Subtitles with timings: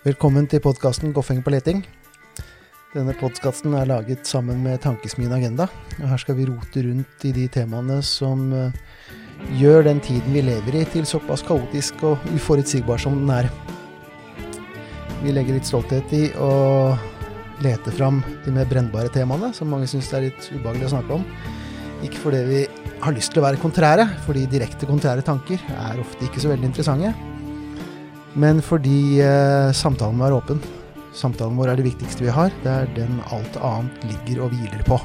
[0.00, 1.82] Velkommen til podkasten Goffeng på leting.
[2.94, 5.66] Denne podkasten er laget sammen med Tankesmien Agenda.
[6.00, 8.72] og Her skal vi rote rundt i de temaene som eh,
[9.60, 13.50] gjør den tiden vi lever i, til såpass kaotisk og uforutsigbar som den er.
[15.20, 16.50] Vi legger litt stolthet i å
[17.64, 21.26] lete fram de mer brennbare temaene, som mange syns er litt ubehagelig å snakke om.
[22.06, 22.62] Ikke fordi vi
[23.00, 26.72] har lyst til å være kontrære, fordi direkte kontrære tanker er ofte ikke så veldig
[26.72, 27.12] interessante
[28.38, 30.60] men fordi eh, samtalen må være åpen.
[31.16, 32.52] Samtalen vår er det viktigste vi har.
[32.62, 35.00] Det er den alt annet ligger og hviler på.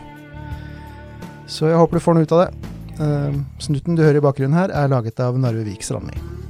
[1.50, 2.72] Så jeg håper du får noe ut av det.
[3.02, 6.45] Eh, snutten du hører i bakgrunnen her, er laget av Narve Vik Strandli.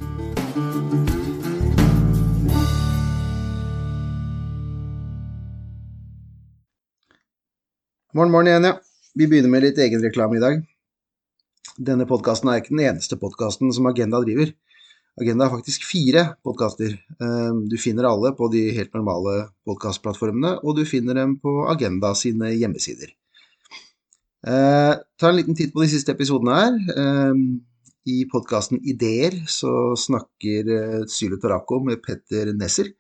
[8.16, 8.76] Morgen, morgen igjen, ja.
[9.20, 10.62] Vi begynner med litt egenreklame i dag.
[11.90, 14.54] Denne podkasten er ikke den eneste podkasten som Agenda driver.
[15.20, 16.94] Agenda er faktisk fire podkaster.
[17.20, 22.14] Ehm, du finner alle på de helt normale podkastplattformene, og du finner dem på Agenda
[22.16, 23.12] sine hjemmesider.
[24.48, 26.82] Eh, ta en liten titt på de siste episodene her.
[26.96, 27.46] Ehm,
[28.08, 32.96] I podkasten Ideer så snakker eh, Sylo Tarako med Petter Nesser.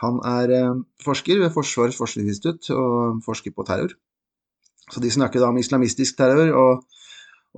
[0.00, 3.92] Han er eh, forsker ved Forsvarets forskningsinstitutt og forsker på terror.
[4.92, 6.86] Så de snakker da om islamistisk terror og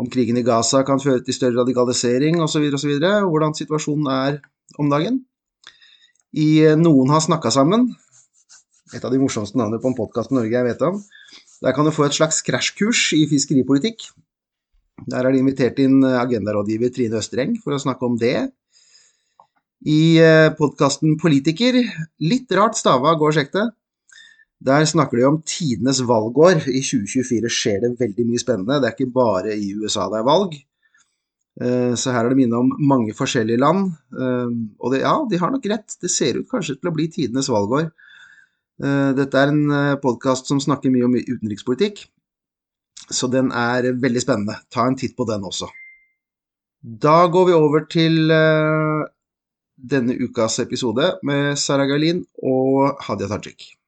[0.00, 4.38] om krigen i Gaza kan føre til større radikalisering osv., osv., hvordan situasjonen er
[4.78, 5.20] om dagen.
[6.30, 7.88] I eh, Noen har snakka sammen,
[8.94, 11.00] et av de morsomste navnene på en podkast i Norge jeg vet om.
[11.60, 14.06] Der kan du få et slags krasjkurs i fiskeripolitikk.
[15.10, 18.50] Der er det invitert inn eh, agendarådgiver Trine Østreng for å snakke om det.
[19.90, 21.78] I eh, podkasten Politiker,
[22.22, 23.66] litt rart stava, gå og sjekk det,
[24.60, 26.66] der snakker de om tidenes valgår.
[26.68, 28.80] I 2024 skjer det veldig mye spennende.
[28.80, 30.58] Det er ikke bare i USA det er valg.
[31.60, 33.88] Eh, så her er det minne om mange forskjellige land.
[34.12, 35.96] Eh, og det, ja, de har nok rett.
[36.00, 37.88] Det ser ut kanskje til å bli tidenes valgår.
[38.84, 42.04] Eh, dette er en podkast som snakker mye om utenrikspolitikk,
[43.08, 44.60] så den er veldig spennende.
[44.72, 45.72] Ta en titt på den også.
[46.80, 48.32] Da går vi over til
[49.80, 53.79] denne ukas episode med Sara Galin og Hadia Tajik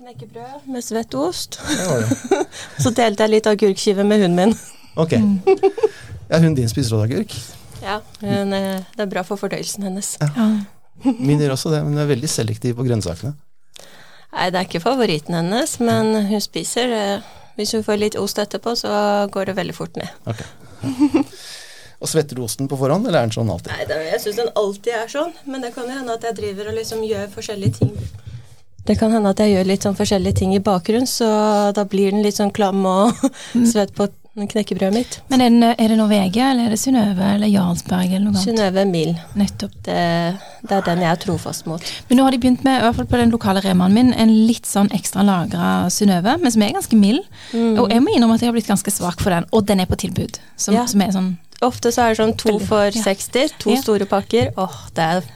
[0.00, 1.58] knekkebrød med svett ost.
[2.82, 4.54] så delte jeg litt agurkskive med hunden min.
[4.96, 5.12] ok.
[6.30, 7.34] Ja, hunden din spiser også agurk?
[7.82, 10.14] Ja, men eh, det er bra for fordøyelsen hennes.
[10.22, 10.46] Ja.
[11.04, 13.34] Min gjør også det, men hun er veldig selektiv på grønnsakene.
[14.30, 17.28] Nei, det er ikke favoritten hennes, men hun spiser eh,
[17.58, 18.90] Hvis hun får litt ost etterpå, så
[19.32, 20.08] går det veldig fort ned.
[20.24, 21.26] Okay.
[22.00, 23.74] Og svetter du osten på forhånd, eller er den sånn alltid?
[23.74, 26.38] Nei, det, jeg syns den alltid er sånn, men det kan jo hende at jeg
[26.38, 27.92] driver og liksom gjør forskjellige ting
[28.88, 31.28] det kan hende at jeg gjør litt sånn forskjellige ting i bakgrunnen, så
[31.76, 33.66] da blir den litt sånn klam og mm.
[33.72, 35.16] svett på knekkebrødet mitt.
[35.28, 38.44] Men er, den, er det Norvegia, eller er det Synnøve eller Jarlsberg eller noe annet?
[38.44, 39.10] Synnøve Mil.
[39.36, 39.74] Nettopp.
[39.84, 39.96] Det,
[40.62, 41.90] det, er den jeg er trofast mot.
[42.08, 44.32] Men nå har de begynt med, i hvert fall på den lokale remaen min, en
[44.48, 47.26] litt sånn ekstra lagra Synnøve, men som er ganske mild.
[47.50, 47.74] Mm.
[47.82, 49.90] Og jeg må innrømme at jeg har blitt ganske svak for den, og den er
[49.90, 50.40] på tilbud.
[50.54, 50.86] Som, ja.
[50.90, 51.30] som er sånn
[51.60, 53.80] Ofte så er det sånn to for 60, to ja.
[53.82, 54.54] store pakker.
[54.56, 55.26] Åh, det er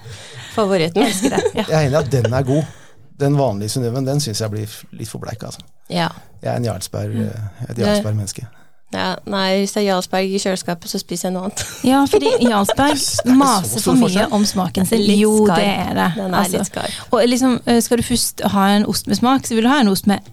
[0.55, 1.03] favoritten.
[1.03, 1.43] Jeg elsker det.
[1.59, 1.67] Ja.
[1.69, 2.84] Jeg er enig i at den er god
[3.21, 5.63] den vanlige Synnøven, den syns jeg blir litt for bleik, altså.
[5.91, 6.09] Ja.
[6.43, 7.25] Jeg er en Jarlsberg, mm.
[7.25, 8.47] eh, et Jarlsberg-menneske.
[8.95, 11.65] Ja, nei, hvis det er Jarlsberg i kjøleskapet, så spiser jeg noe annet.
[11.91, 13.01] Ja, fordi Jarlsberg
[13.43, 15.03] maser for mye om smaken sin.
[15.19, 16.11] Jo, det er det.
[16.19, 16.61] Den er altså.
[16.61, 17.01] litt skarp.
[17.11, 19.81] Og liksom, eh, skal du først ha en ost med smak, så vil du ha
[19.83, 20.31] en ost med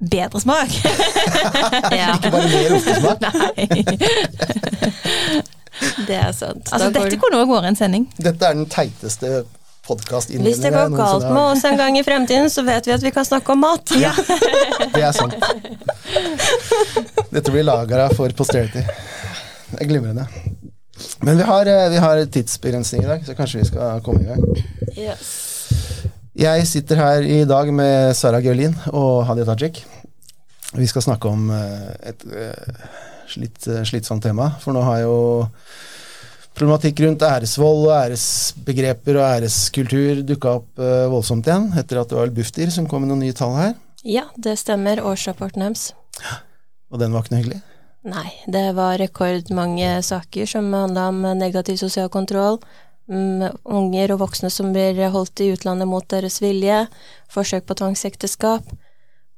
[0.00, 0.72] bedre smak.
[2.00, 2.14] ja.
[2.16, 3.20] Ikke bare mer ostesmak.
[3.20, 3.66] Nei.
[6.08, 6.72] det er sant.
[6.72, 8.08] Altså, dette kunne òg vært en sending.
[8.16, 9.42] Dette er den teiteste
[9.90, 13.12] Hvis det går galt med oss en gang i fremtiden, så vet vi at vi
[13.14, 13.94] kan snakke om mat.
[13.98, 14.12] Ja,
[14.94, 15.34] det er sant.
[17.30, 18.82] Dette blir lagra for posterity.
[19.70, 20.26] Det er glimrende.
[21.24, 24.28] Men vi har, eh, vi har tidsbegrensning i dag, så kanskje vi skal komme i
[24.28, 24.42] gang.
[24.98, 25.30] Yes.
[26.36, 29.84] Jeg sitter her i dag med Sara Geolin og Hadia Tajik.
[30.74, 35.16] Vi skal snakke om eh, et eh, slitsomt tema, for nå har jo
[36.60, 42.18] problematikk rundt æresvold og æresbegreper og æreskultur dukka opp uh, voldsomt igjen, etter at det
[42.18, 43.72] var Bufdir som kom med noen nye tall her.
[44.04, 45.00] Ja, det stemmer.
[45.00, 45.90] Årsrapporten deres.
[46.92, 47.62] Og den var ikke noe hyggelig?
[48.10, 52.60] Nei, det var rekordmange saker som handla om negativ sosial kontroll.
[53.10, 56.84] Um, unger og voksne som blir holdt i utlandet mot deres vilje,
[57.32, 58.68] forsøk på tvangsekteskap,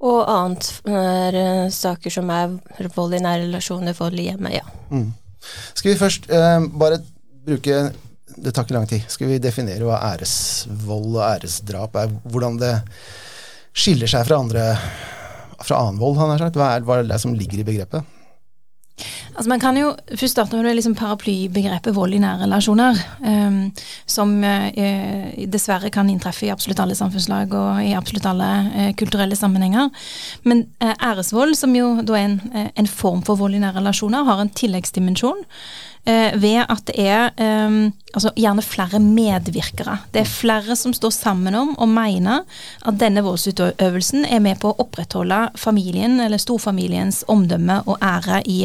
[0.03, 2.59] og annet er uh, saker som er
[2.99, 4.67] vold i nære relasjoner, vold i hjemmet, ja.
[4.91, 5.13] Mm.
[5.75, 7.01] Skal vi først uh, bare
[7.47, 7.83] bruke
[8.37, 9.05] det tar ikke lang tid.
[9.13, 12.15] Skal vi definere hva æresvold og æresdrap er?
[12.33, 12.73] Hvordan det
[13.77, 14.65] skiller seg fra andre
[15.63, 16.59] fra annen vold, han har sagt?
[16.59, 18.19] Hva er, hva er det som ligger i begrepet?
[19.33, 23.63] Altså Man kan jo først starte med det liksom paraplybegrepet vold i nære relasjoner, um,
[24.07, 29.39] som uh, dessverre kan inntreffe i absolutt alle samfunnslag og i absolutt alle uh, kulturelle
[29.39, 29.89] sammenhenger.
[30.45, 32.37] Men uh, æresvold, som jo da er en,
[32.77, 35.41] en, form for vold i nære relasjoner, har en tilleggsdimensjon
[36.05, 37.29] ved at det er
[37.69, 39.97] um, altså gjerne flere medvirkere.
[40.13, 42.45] Det er flere som står sammen om og mener
[42.87, 48.61] at denne voldsutøvelsen er med på å opprettholde familien eller storfamiliens omdømme og ære i,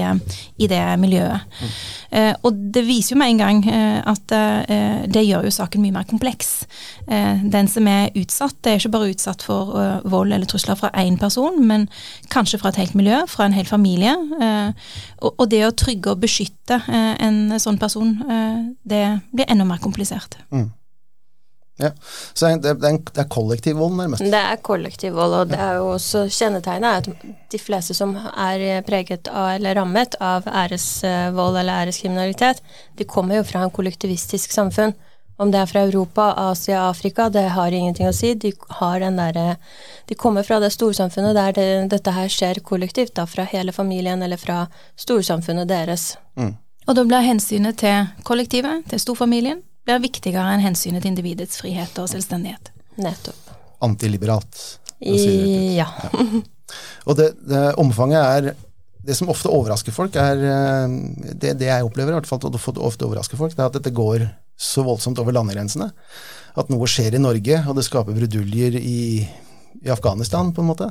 [0.57, 1.47] i det miljøet.
[1.61, 1.77] Mm.
[2.17, 5.83] Eh, og det viser jo med en gang eh, at eh, det gjør jo saken
[5.83, 6.51] mye mer kompleks.
[7.07, 9.75] Eh, den som er utsatt, det er ikke bare utsatt for
[10.07, 11.87] vold eller trusler fra én person, men
[12.33, 14.15] kanskje fra et helt miljø, fra en hel familie.
[14.41, 14.91] Eh,
[15.23, 18.15] og, det å trygge og beskytte eh, en sånn person,
[18.87, 20.39] det blir enda mer komplisert.
[20.51, 20.69] Mm.
[21.77, 21.91] Ja,
[22.33, 24.25] Så det, det, er, det er kollektiv vold, nærmest?
[24.25, 28.81] Det er kollektiv vold, og det er jo også kjennetegnet at de fleste som er
[28.87, 32.63] preget av eller rammet av æresvold eller æreskriminalitet,
[32.97, 34.95] de kommer jo fra en kollektivistisk samfunn.
[35.37, 38.31] Om det er fra Europa, Asia, Afrika, det har ingenting å si.
[38.33, 39.59] De, har den der,
[40.09, 44.25] de kommer fra det storsamfunnet der det, dette her skjer kollektivt, da, fra hele familien
[44.25, 44.63] eller fra
[44.97, 46.15] storsamfunnet deres.
[46.41, 46.55] Mm.
[46.87, 51.99] Og da blir hensynet til kollektivet, til storfamilien, blir viktigere enn hensynet til individets frihet
[51.99, 52.71] og selvstendighet.
[53.03, 53.51] Nettopp.
[53.83, 54.61] Antiliberalt.
[55.03, 55.17] I,
[55.77, 55.85] ja.
[55.85, 56.23] ja.
[57.07, 58.55] Og det, det, omfanget er
[59.07, 60.95] Det som ofte overrasker folk, er eh,
[61.31, 64.25] det, det jeg opplever, i hvert fall ofte overrasker folk, det er at dette går
[64.57, 65.87] så voldsomt over landegrensene.
[66.59, 69.21] At noe skjer i Norge, og det skaper bruduljer i,
[69.79, 70.89] i Afghanistan, på en måte.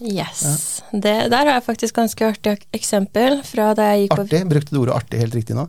[0.00, 0.42] Yes.
[0.42, 0.98] Ja.
[0.98, 4.40] Det, der har jeg faktisk ganske artig eksempel fra da jeg gikk på Artig?
[4.50, 5.66] Brukte du ordet artig helt riktig nå?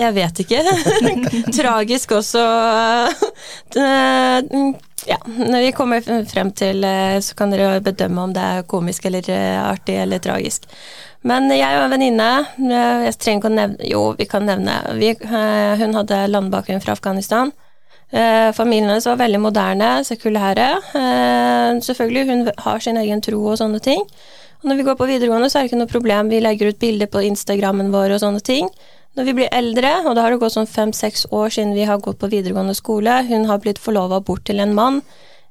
[0.00, 0.60] Jeg vet ikke.
[1.60, 2.42] Tragisk også.
[5.12, 6.84] ja, når vi kommer frem til
[7.24, 10.68] Så kan dere bedømme om det er komisk eller eh, artig eller tragisk.
[11.26, 12.28] Men jeg og en venninne
[12.70, 14.76] Jeg trenger ikke å nevne Jo, vi kan nevne.
[15.00, 17.52] Vi, eh, hun hadde landbakgrunn fra Afghanistan.
[18.10, 20.68] Eh, familien hennes var veldig moderne, sekulære.
[20.98, 24.02] Eh, selvfølgelig, hun har sin egen tro og sånne ting.
[24.60, 26.28] Og når vi går på videregående, så er det ikke noe problem.
[26.28, 28.68] Vi legger ut bilder på Instagrammen vår og sånne ting.
[29.16, 32.02] Når vi blir eldre, og da har det gått sånn fem-seks år siden vi har
[32.02, 35.00] gått på videregående skole, hun har blitt forlova bort til en mann.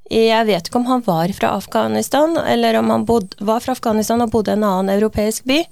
[0.10, 4.24] Jeg vet ikke om han var fra Afghanistan, eller om han bod, var fra Afghanistan
[4.24, 5.64] og bodde i en annen europeisk by.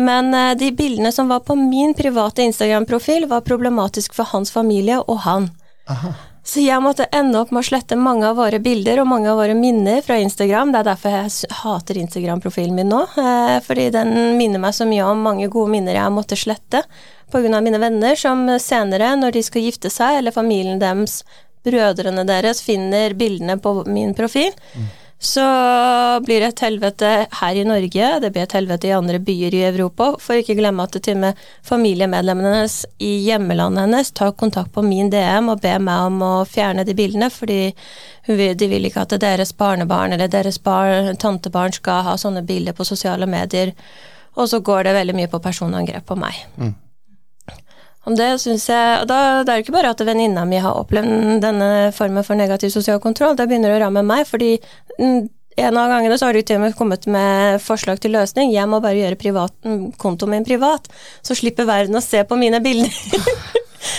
[0.00, 5.00] Men eh, de bildene som var på min private Instagram-profil, var problematisk for hans familie
[5.02, 5.50] og han.
[5.90, 6.12] Aha.
[6.50, 9.36] Så jeg måtte ende opp med å slette mange av våre bilder og mange av
[9.38, 10.72] våre minner fra Instagram.
[10.72, 13.02] Det er derfor jeg hater Instagram-profilen min nå.
[13.20, 16.82] Eh, fordi den minner meg så mye om mange gode minner jeg måtte slette
[17.30, 17.60] pga.
[17.60, 21.20] mine venner, som senere, når de skal gifte seg, eller familien deres,
[21.62, 24.50] brødrene deres, finner bildene på min profil.
[24.74, 24.88] Mm
[25.20, 25.44] så
[26.24, 27.08] blir det et helvete
[27.42, 30.14] her i Norge, det blir et helvete i andre byer i Europa.
[30.16, 34.84] For ikke glemme at til og med familiemedlemmene hennes i hjemmelandet hennes tar kontakt på
[34.86, 37.74] min DM og ber meg om å fjerne de bildene, fordi
[38.24, 42.88] de vil ikke at deres barnebarn eller deres barn, tantebarn skal ha sånne bilder på
[42.88, 43.74] sosiale medier.
[44.40, 46.46] Og så går det veldig mye på personangrep på meg.
[46.56, 46.72] Mm.
[48.08, 51.42] Om det syns jeg, og da, Det er ikke bare at venninna mi har opplevd
[51.44, 54.54] denne formen for negativ sosial kontroll, det begynner å ramme meg, fordi
[54.98, 55.28] mm,
[55.60, 58.52] en av gangene så har de til og med kommet med forslag til løsning.
[58.54, 60.88] Jeg må bare gjøre privat, mm, kontoen min privat,
[61.26, 62.94] så slipper verden å se på mine bilder.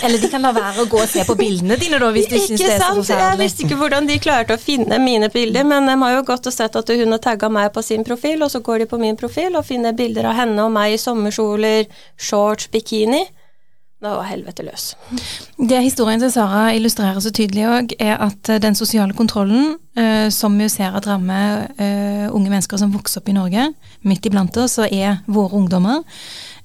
[0.06, 2.40] Eller de kan la være å gå og se på bildene dine, da, hvis de
[2.42, 3.28] syns det er så forferdelig.
[3.28, 6.50] Jeg visste ikke hvordan de klarte å finne mine bilder, men de har jo gått
[6.50, 9.02] og sett at hun har tagga meg på sin profil, og så går de på
[9.02, 11.90] min profil og finner bilder av henne og meg i sommerkjoler,
[12.30, 13.24] shorts, bikini.
[14.02, 14.96] Da var helvete løs.
[15.70, 20.30] Det historien til Sara illustrerer så tydelig òg, er at eh, den sosiale kontrollen, uh,
[20.34, 23.68] som vi ser at rammer uh, unge mennesker som vokser opp i Norge,
[24.02, 26.02] midt iblant oss, så er våre ungdommer,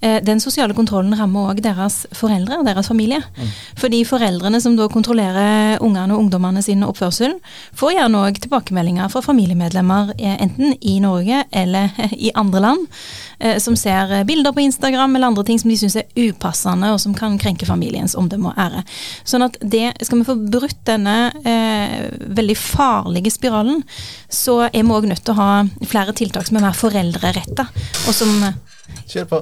[0.01, 3.23] den sosiale kontrollen rammer òg deres foreldre og deres familie.
[3.37, 3.53] Mm.
[3.81, 7.39] Fordi foreldrene som da kontrollerer ungene og ungdommene sin oppførsel,
[7.77, 11.97] får gjerne òg tilbakemeldinger fra familiemedlemmer enten i Norge eller
[12.29, 12.87] i andre land.
[13.39, 16.89] Eh, som ser eh, bilder på Instagram eller andre ting som de syns er upassende,
[16.93, 18.85] og som kan krenke familiens omdømme og ære.
[19.29, 23.83] Sånn at det, Skal vi få brutt denne eh, veldig farlige spiralen,
[24.33, 25.51] så er vi òg nødt til å ha
[25.85, 27.69] flere tiltak som er mer foreldreretta,
[28.07, 28.33] og som
[29.11, 29.39] Kjør på.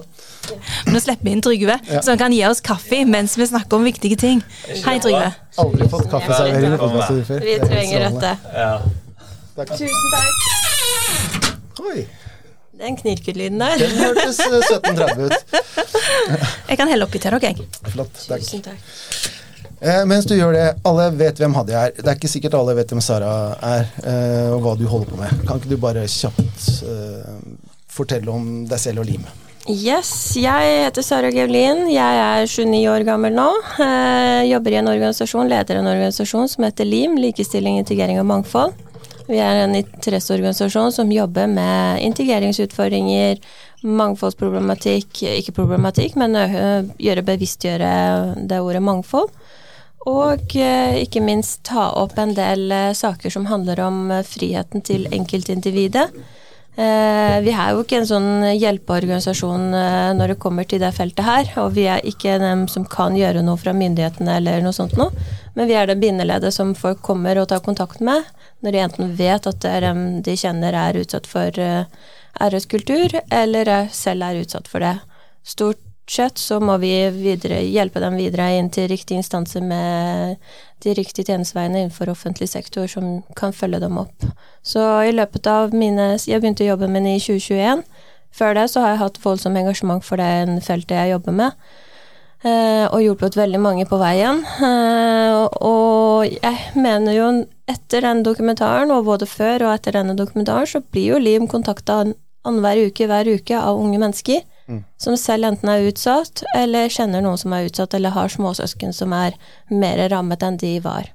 [0.90, 2.02] Nå slipper vi inn Trygve, ja.
[2.02, 4.42] så han kan gi oss kaffe mens vi snakker om viktige ting.
[4.68, 5.30] Hei, Trygve.
[5.62, 6.76] Aldri fått kaffeservering
[7.30, 7.46] før.
[7.46, 8.34] Vi trenger dette.
[8.54, 8.74] Ja.
[9.54, 11.80] Tusen takk.
[11.84, 12.06] Oi.
[12.78, 13.78] Den knirkelyden der.
[13.78, 15.34] Den hørtes 1730 eh, ut.
[16.68, 17.68] jeg kan helle oppi til dere, jeg.
[17.92, 18.18] Flott.
[18.26, 18.42] Takk.
[18.42, 19.32] Tusen takk.
[19.84, 21.94] Eh, mens du gjør det, alle vet hvem Hadia er.
[21.98, 23.30] Det er ikke sikkert alle vet hvem Sara
[23.74, 25.46] er, eh, og hva du holder på med.
[25.46, 27.40] Kan ikke du bare kjapt eh,
[27.92, 29.26] fortelle om deg selv og Lim?
[29.64, 31.87] Yes, jeg heter Sara Gevlin.
[31.88, 33.47] Jeg er 29 år gammel nå.
[33.80, 38.75] Jeg jobber i en organisasjon, leder en organisasjon som heter LIM, Likestilling, integrering og mangfold.
[39.25, 43.40] Vi er en interesseorganisasjon som jobber med integreringsutfordringer,
[43.88, 46.37] mangfoldsproblematikk, ikke problematikk, men
[47.00, 47.97] gjøre bevisstgjøre
[48.44, 49.33] det ordet mangfold.
[50.12, 56.11] Og ikke minst ta opp en del saker som handler om friheten til enkeltindividet.
[56.75, 59.69] Vi er jo ikke en sånn hjelpeorganisasjon
[60.19, 63.45] når det kommer til det feltet her, og vi er ikke dem som kan gjøre
[63.47, 65.14] noe fra myndighetene eller noe sånt noe,
[65.54, 68.26] men vi er det bindeleddet som folk kommer og tar kontakt med
[68.64, 71.62] når de enten vet at det er dem de kjenner er utsatt for
[72.43, 74.97] æreskultur, eller selv er utsatt for det.
[75.47, 75.78] Stort
[76.11, 80.37] sett så må vi videre, hjelpe dem videre inn til riktige instanser med
[80.84, 84.26] de riktige tjenesteveiene innenfor offentlig sektor som kan følge dem opp.
[84.62, 87.84] Så i løpet av mine Jeg begynte å jobbe med det i 2021.
[88.34, 91.66] Før det så har jeg hatt voldsomt engasjement for det feltet jeg jobber med.
[92.44, 94.42] Og hjulpet veldig mange på veien.
[95.64, 97.28] Og jeg mener jo
[97.70, 102.02] etter den dokumentaren, og både før og etter denne dokumentaren, så blir jo Lim kontakta
[102.44, 104.83] annenhver uke hver uke av unge mennesker mm.
[105.00, 109.14] som selv enten er utsatt, eller kjenner noen som er utsatt, eller har småsøsken som
[109.16, 109.37] er
[109.71, 111.11] mer rammet enn de var.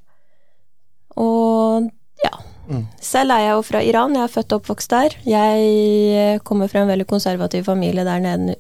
[1.20, 1.90] Og
[2.24, 2.36] ja.
[2.70, 2.84] Mm.
[3.02, 5.16] Selv er jeg jo fra Iran, jeg er født og oppvokst der.
[5.26, 8.58] Jeg kommer fra en veldig konservativ familie der nede.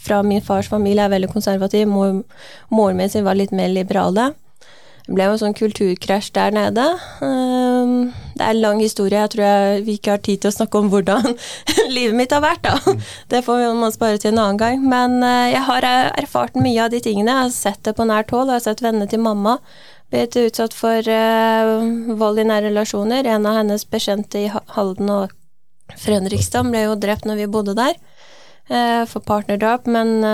[0.00, 2.22] Fra min fars familie er veldig konservativ, Mor,
[2.70, 4.32] moren min sin var litt mer liberale.
[5.04, 6.86] Det ble jo en sånn kulturkrasj der nede.
[7.20, 10.54] Um, det er en lang historie, jeg tror jeg, vi ikke har tid til å
[10.56, 11.36] snakke om hvordan
[11.96, 12.74] livet mitt har vært, da.
[12.82, 13.02] Mm.
[13.30, 14.80] Det får man spare til en annen gang.
[14.82, 17.30] Men uh, jeg har erfart mye av de tingene.
[17.30, 18.50] Jeg har sett det på nært hold.
[18.50, 19.60] Jeg har sett vennene til mamma
[20.12, 21.86] blitt utsatt for uh,
[22.18, 23.30] vold i nære relasjoner.
[23.30, 25.38] En av hennes bekjente i Halden og
[26.00, 27.96] Fredrikstad ble jo drept når vi bodde der
[29.04, 30.24] for partnerdrap, men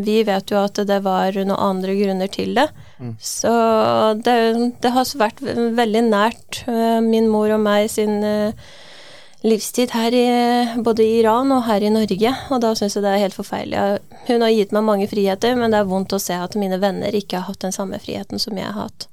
[0.00, 2.64] vi vet jo at det var noen andre grunner til det.
[3.00, 3.16] Mm.
[3.16, 3.50] Så
[4.20, 4.36] det,
[4.82, 6.62] det, har vært veldig nært
[7.04, 8.20] min mor og meg sin
[9.40, 10.24] livstid her i
[10.84, 14.02] både i Iran og her i Norge, og da syns jeg det er helt forferdelig.
[14.28, 17.16] Hun har gitt meg mange friheter, men det er vondt å se at mine venner
[17.16, 19.08] ikke har hatt den samme friheten som jeg har hatt.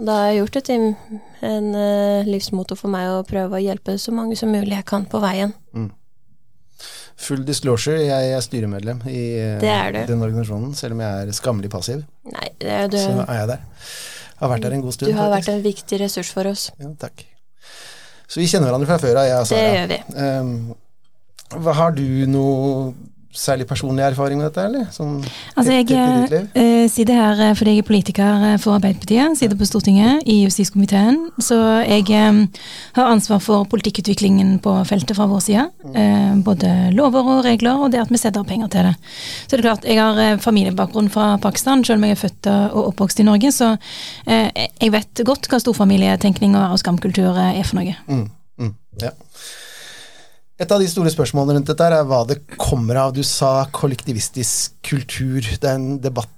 [0.00, 0.84] Da har jeg gjort det til
[1.44, 1.72] en
[2.28, 5.52] livsmotor for meg å prøve å hjelpe så mange som mulig jeg kan på veien.
[5.76, 5.90] Mm.
[7.20, 9.24] Full disclosure, jeg er styremedlem i
[9.60, 12.06] den organisasjonen, selv om jeg er skammelig passiv.
[12.32, 12.96] Nei, det er du.
[12.96, 13.66] Så er jeg der.
[14.30, 15.10] Jeg har vært der en god stund.
[15.12, 15.50] Du har faktisk.
[15.50, 16.70] vært en viktig ressurs for oss.
[16.80, 17.26] Ja, takk.
[18.30, 19.60] Så vi kjenner hverandre fra før av, jeg og Sara.
[19.60, 19.98] Det gjør vi.
[20.16, 22.92] Um, har du noe
[23.30, 24.86] særlig personlig erfaring med dette, eller?
[24.90, 25.20] Som
[25.56, 30.24] altså, jeg uh, sitter her eh, fordi jeg er politiker for Arbeiderpartiet, sitter på Stortinget
[30.26, 31.18] i justiskomiteen.
[31.38, 31.56] Så
[31.86, 32.40] jeg um,
[32.98, 35.68] har ansvar for politikkutviklingen på feltet fra vår side.
[35.84, 38.96] Uh, både lover og regler, og det at vi setter penger til det.
[39.46, 42.90] Så det er klart, jeg har familiebakgrunn fra Pakistan, selv om jeg er født og
[42.90, 43.54] oppvokst i Norge.
[43.54, 47.94] Så uh, jeg vet godt hva storfamilietenkning og skamkultur er for noe.
[48.10, 48.26] Mm,
[48.58, 49.14] mm, ja.
[50.60, 53.14] Et av de store spørsmålene rundt dette er hva det kommer av.
[53.16, 55.40] Du sa kollektivistisk kultur.
[55.40, 56.28] Det er en debatt.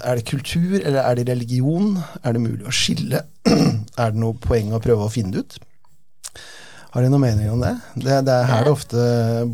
[0.00, 1.98] Er det kultur, eller er det religion?
[2.24, 3.20] Er det mulig å skille?
[4.00, 5.58] er det noe poeng å prøve å finne det ut?
[6.98, 7.76] Har de noen meninger om det?
[7.94, 8.14] det?
[8.26, 8.32] det?
[8.34, 9.02] er her det ofte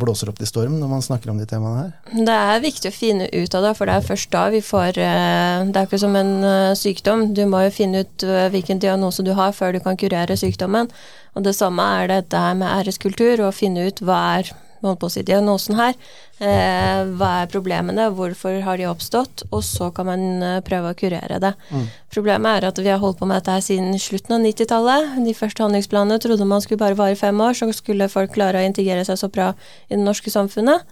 [0.00, 2.22] blåser opp til storm når man snakker om de temaene her.
[2.24, 4.96] Det er viktig å finne ut av det, for det er først da vi får
[5.04, 7.26] eh, Det er ikke som en eh, sykdom.
[7.36, 10.88] Du må jo finne ut eh, hvilken diagnose du har før du kan kurere sykdommen.
[11.36, 14.54] Og det samme er dette her med æreskultur, å finne ut hva er
[14.90, 15.94] holdt på å si, diagnosen her.
[16.42, 20.98] Eh, hva er problemene, hvorfor har de oppstått, og så kan man eh, prøve å
[20.98, 21.54] kurere det.
[21.70, 21.88] Mm.
[22.14, 25.16] Problemet er at vi har holdt på med dette her siden slutten av 90-tallet.
[25.26, 28.68] De første handlingsplanene trodde man skulle bare vare fem år, så skulle folk klare å
[28.68, 29.52] integrere seg så bra
[29.88, 30.86] i det norske samfunnet.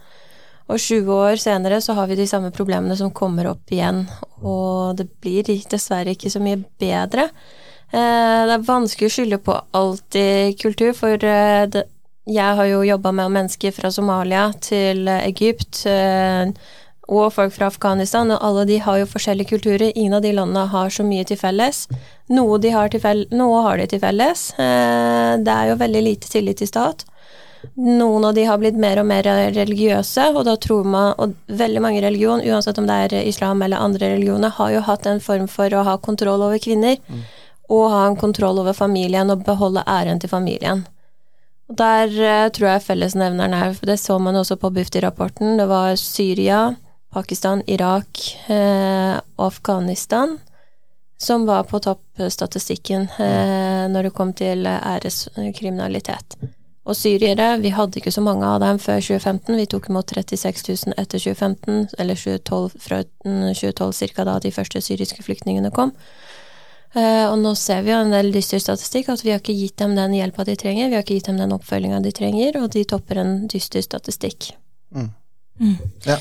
[0.71, 4.05] Og 20 år senere så har vi de samme problemene som kommer opp igjen,
[4.39, 7.27] og det blir dessverre ikke så mye bedre.
[7.93, 11.83] Eh, det er vanskelig å skylde på alt i kultur, for eh, det,
[12.29, 16.51] jeg har jo jobba med mennesker fra Somalia til Egypt eh,
[17.11, 19.91] og folk fra Afghanistan, og alle de har jo forskjellige kulturer.
[19.91, 21.83] Ingen av de landene har så mye til felles.
[22.31, 24.45] Noe, de har, til felles, noe har de til felles.
[24.55, 27.03] Det er jo veldig lite tillit til stat.
[27.75, 31.83] Noen av de har blitt mer og mer religiøse, og da tror man Og veldig
[31.83, 35.47] mange religion, uansett om det er islam eller andre religioner, har jo hatt en form
[35.51, 36.97] for å ha kontroll over kvinner.
[37.07, 37.23] Mm
[37.71, 40.85] og ha en kontroll over familien og beholde æren til familien.
[41.73, 45.95] Der uh, tror jeg fellesnevneren er, for det så man også på Bufdir-rapporten, det var
[45.97, 46.75] Syria,
[47.13, 50.37] Pakistan, Irak uh, og Afghanistan
[51.23, 56.37] som var på toppstatistikken eh, når det kom til æreskriminalitet.
[56.83, 59.55] Og syrere, vi hadde ikke så mange av dem før 2015.
[59.55, 64.25] Vi tok imot 36 000 etter 2015, eller 2012, fra 2012 ca.
[64.27, 65.93] da de første syriske flyktningene kom.
[66.93, 69.79] Uh, og nå ser vi jo en del dyster statistikk, at vi har ikke gitt
[69.81, 72.69] dem den hjelpa de trenger, vi har ikke gitt dem den oppfølginga de trenger, og
[72.75, 74.51] de topper en dyster statistikk.
[74.93, 75.09] Mm.
[75.59, 75.77] Mm.
[76.05, 76.19] Ja.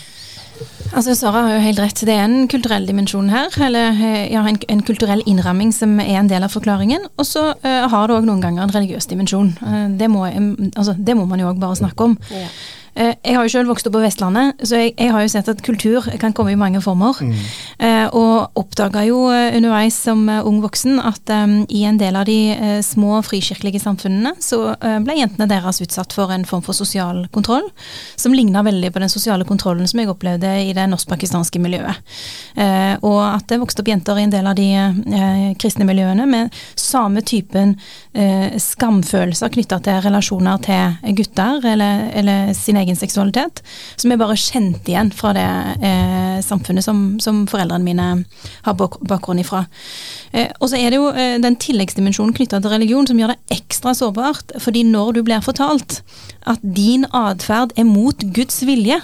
[0.93, 2.03] Altså, Sara har jo helt rett.
[2.07, 3.49] Det er en kulturell dimensjon her.
[3.65, 7.09] Eller eh, ja, en, en kulturell innramming som er en del av forklaringen.
[7.17, 9.55] Og så uh, har det òg noen ganger en religiøs dimensjon.
[9.63, 12.19] Uh, det, må, altså, det, må, man jo òg bare snakke om.
[12.31, 12.47] Ja.
[12.95, 15.49] Eh, jeg har jo selv vokst opp på Vestlandet, så jeg, jeg, har jo sett
[15.49, 17.17] at kultur kan komme i mange former.
[17.25, 17.39] Mm.
[17.87, 22.27] Eh, og oppdaga jo eh, underveis som ung voksen at um, i en del av
[22.29, 26.77] de uh, små frikirkelige samfunnene, så uh, ble jentene deres utsatt for en form for
[26.77, 27.65] sosial kontroll,
[28.17, 32.03] som ligna veldig på den sosiale kontrollen som jeg opplevde i det norsk-pakistanske miljøet.
[32.59, 34.69] Uh, og at det vokste opp jenter i en del av de
[35.61, 37.75] kristne miljøene med samme typen
[38.61, 43.63] skamfølelser knytta til relasjoner til gutter eller, eller sine egen seksualitet,
[43.97, 45.47] som jeg bare kjente igjen fra det
[45.83, 48.09] eh, samfunnet som, som, foreldrene mine
[48.67, 49.65] har bakgrunn ifra.
[50.33, 53.59] Eh, og så er det jo eh, den tilleggsdimensjonen knytta til religion som gjør det
[53.59, 54.57] ekstra sårbart.
[54.59, 56.03] fordi når du blir fortalt
[56.47, 59.01] at din atferd er mot Guds vilje,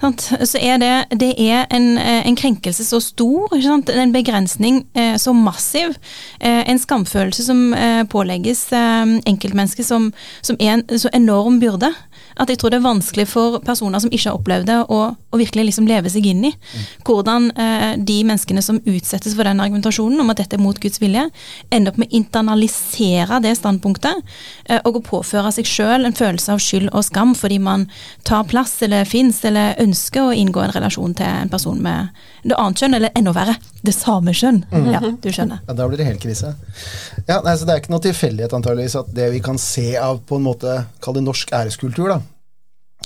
[0.00, 5.32] så er det, det er en, eh, en, krenkelse så stor, en begrensning eh, så
[5.32, 5.94] massiv,
[6.40, 11.92] eh, en skamfølelse som eh, pålegges eh, enkeltmennesket som, som er en så enorm byrde
[12.40, 15.40] at jeg tror det er vanskelig for personer som ikke har opplevd det, å, å
[15.40, 16.86] virkelig liksom leve seg inn i mm.
[17.06, 21.02] hvordan eh, de menneskene som utsettes for den argumentasjonen om at dette er mot Guds
[21.02, 21.26] vilje,
[21.70, 24.22] ender opp med å internalisere det standpunktet
[24.66, 27.86] eh, og å påføre seg sjøl en følelse av skyld og skam fordi man
[28.28, 32.10] tar plass eller fins eller ønsker å inngå en relasjon til en person med
[32.42, 33.54] det annet kjønn, eller enda verre,
[33.84, 34.62] det samme kjønn.
[34.72, 34.88] Mm.
[34.94, 35.60] Ja, du skjønner.
[35.66, 36.54] Ja, Da blir det helt krise.
[37.26, 40.22] Ja, nei, så Det er ikke noe tilfeldighet antageligvis at det vi kan se av
[40.26, 42.20] på en måte, kall det norsk æreskultur, da,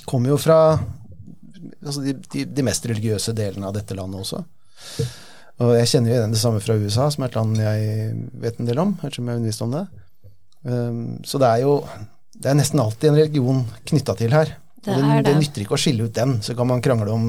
[0.08, 0.58] kommer jo fra
[1.84, 4.40] altså de, de, de, mest religiøse delene av dette landet også.
[5.62, 8.58] Og jeg kjenner jo igjen det samme fra USA, som er et land jeg vet
[8.58, 9.84] en del om, ettersom jeg har undervist om det.
[10.64, 11.76] Um, så det er jo
[12.34, 14.56] det er nesten alltid en religion knytta til her.
[14.84, 16.40] Det, det, det, nytter ikke å skille ut den.
[16.44, 17.28] Så kan man krangle om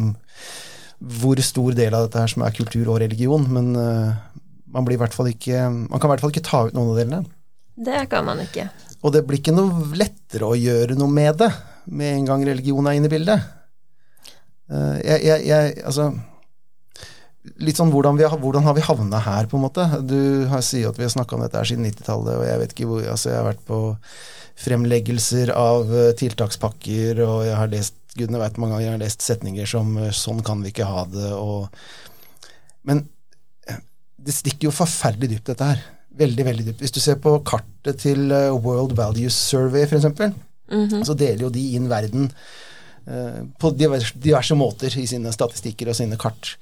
[1.20, 4.16] hvor stor del av dette her som er kultur og religion, men uh,
[4.74, 7.00] man, blir hvert fall ikke, man kan i hvert fall ikke ta ut noen av
[7.00, 7.22] delene.
[7.76, 8.70] Det kan man ikke.
[9.06, 11.52] Og det blir ikke noe lettere å gjøre noe med det
[11.86, 13.44] med en gang religion er inne i bildet.
[14.72, 16.10] Uh, jeg, jeg, jeg, altså
[17.62, 19.84] Litt sånn hvordan, vi, hvordan har vi havna her, på en måte?
[20.02, 22.74] Du har, sier at vi har snakka om dette her siden 90-tallet, og jeg vet
[22.74, 23.78] ikke hvor altså Jeg har vært på
[24.66, 29.26] fremleggelser av eh, tiltakspakker, og jeg har lest gudene vet mange ganger jeg har lest
[29.28, 31.70] setninger som eh, 'sånn kan vi ikke ha det', og
[32.88, 33.04] Men
[34.26, 35.86] det stikker jo forferdelig dypt, dette her.
[36.18, 36.82] Veldig, veldig dypt.
[36.82, 40.34] Hvis du ser på kartet til World Values Survey, f.eks.,
[40.72, 41.04] Mm -hmm.
[41.06, 42.32] Så deler jo de inn verden
[43.08, 46.58] uh, på diverse, diverse, måter i sine statistikker og sine kart.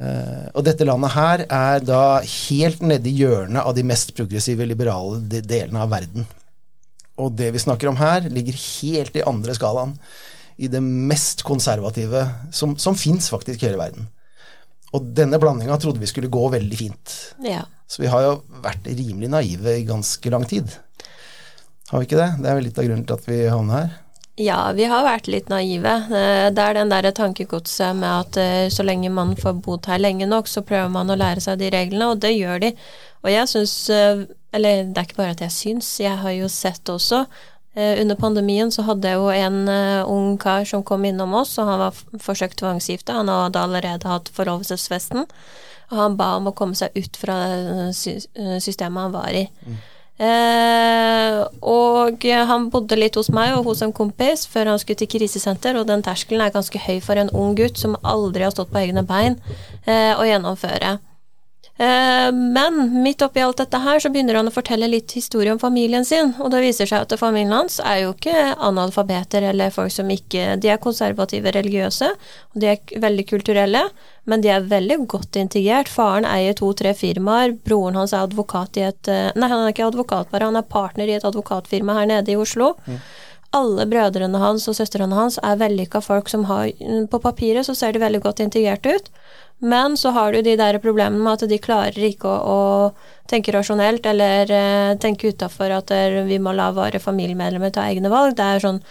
[0.00, 4.66] Uh, og dette landet her er da helt nede i hjørnet av de mest progressive,
[4.66, 6.26] liberale de delene av verden.
[7.16, 9.98] Og det vi snakker om her, ligger helt i andre skalaen.
[10.56, 14.08] I det mest konservative som, som fins faktisk i hele verden.
[14.94, 17.14] Og denne blandinga trodde vi skulle gå veldig fint.
[17.42, 17.64] Ja.
[17.90, 20.70] Så vi har jo vært rimelig naive i ganske lang tid.
[21.94, 22.32] Har vi ikke det?
[22.42, 23.90] Det er vel litt av grunnen til at vi havner her.
[24.42, 25.92] Ja, vi har vært litt naive.
[26.10, 30.02] Eh, det er den der tankegodset med at eh, så lenge man får bodd her
[30.02, 32.72] lenge nok, så prøver man å lære seg de reglene, og det gjør de.
[33.22, 36.50] Og jeg syns eh, Eller det er ikke bare at jeg syns, jeg har jo
[36.50, 37.24] sett også.
[37.74, 39.56] Under pandemien så hadde jeg jo en
[40.06, 43.16] ung kar som kom innom oss, og han var forsøkt tvangsgifta.
[43.16, 45.26] Han hadde allerede hatt forlovelsesfesten,
[45.90, 47.34] og han ba om å komme seg ut fra
[47.74, 49.48] systemet han var i.
[49.66, 49.82] Mm.
[50.14, 55.10] Eh, og han bodde litt hos meg og hos en kompis før han skulle til
[55.16, 58.70] krisesenter, og den terskelen er ganske høy for en ung gutt som aldri har stått
[58.70, 59.40] på egne bein,
[59.86, 60.98] eh, å gjennomføre.
[61.76, 65.58] Eh, men midt oppi alt dette her så begynner han å fortelle litt historie om
[65.58, 69.90] familien sin, og det viser seg at familien hans er jo ikke analfabeter eller folk
[69.90, 72.12] som ikke De er konservative religiøse,
[72.54, 73.82] og de er veldig kulturelle,
[74.30, 75.90] men de er veldig godt integrert.
[75.90, 79.90] Faren eier to-tre firmaer, broren hans er advokat i et eh, Nei, han er ikke
[79.90, 82.76] advokat bare, han er partner i et advokatfirma her nede i Oslo.
[82.86, 83.02] Mm.
[83.54, 86.72] Alle brødrene hans og søstrene hans er vellykka folk som har
[87.10, 89.10] På papiret så ser de veldig godt integrert ut.
[89.58, 92.58] Men så har du de der problemene med at de klarer ikke å,
[92.90, 97.86] å tenke rasjonelt eller eh, tenke utafor at der, vi må la våre familiemedlemmer ta
[97.88, 98.36] egne valg.
[98.36, 98.82] Det er sånn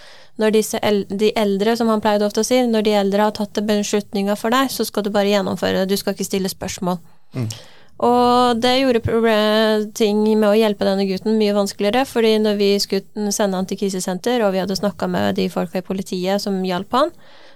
[0.41, 0.80] når disse
[1.13, 4.54] de eldre, som han pleide ofte å si, når de eldre har tatt beslutninga for
[4.54, 6.97] deg, så skal du bare gjennomføre det, du skal ikke stille spørsmål.
[7.38, 7.45] Mm.
[8.04, 9.36] Og det gjorde
[9.95, 13.80] ting med å hjelpe denne gutten mye vanskeligere, fordi når vi skulle sende han til
[13.80, 17.13] krisesenter, og vi hadde snakka med de folka i politiet som hjalp han,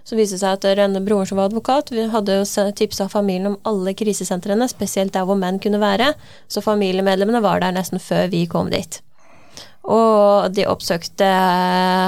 [0.07, 3.57] så viste det seg at denne broren som var advokat, hadde jo tipsa familien om
[3.67, 6.13] alle krisesentrene, spesielt der hvor menn kunne være,
[6.47, 9.01] så familiemedlemmene var der nesten før vi kom dit.
[9.87, 11.27] Og de oppsøkte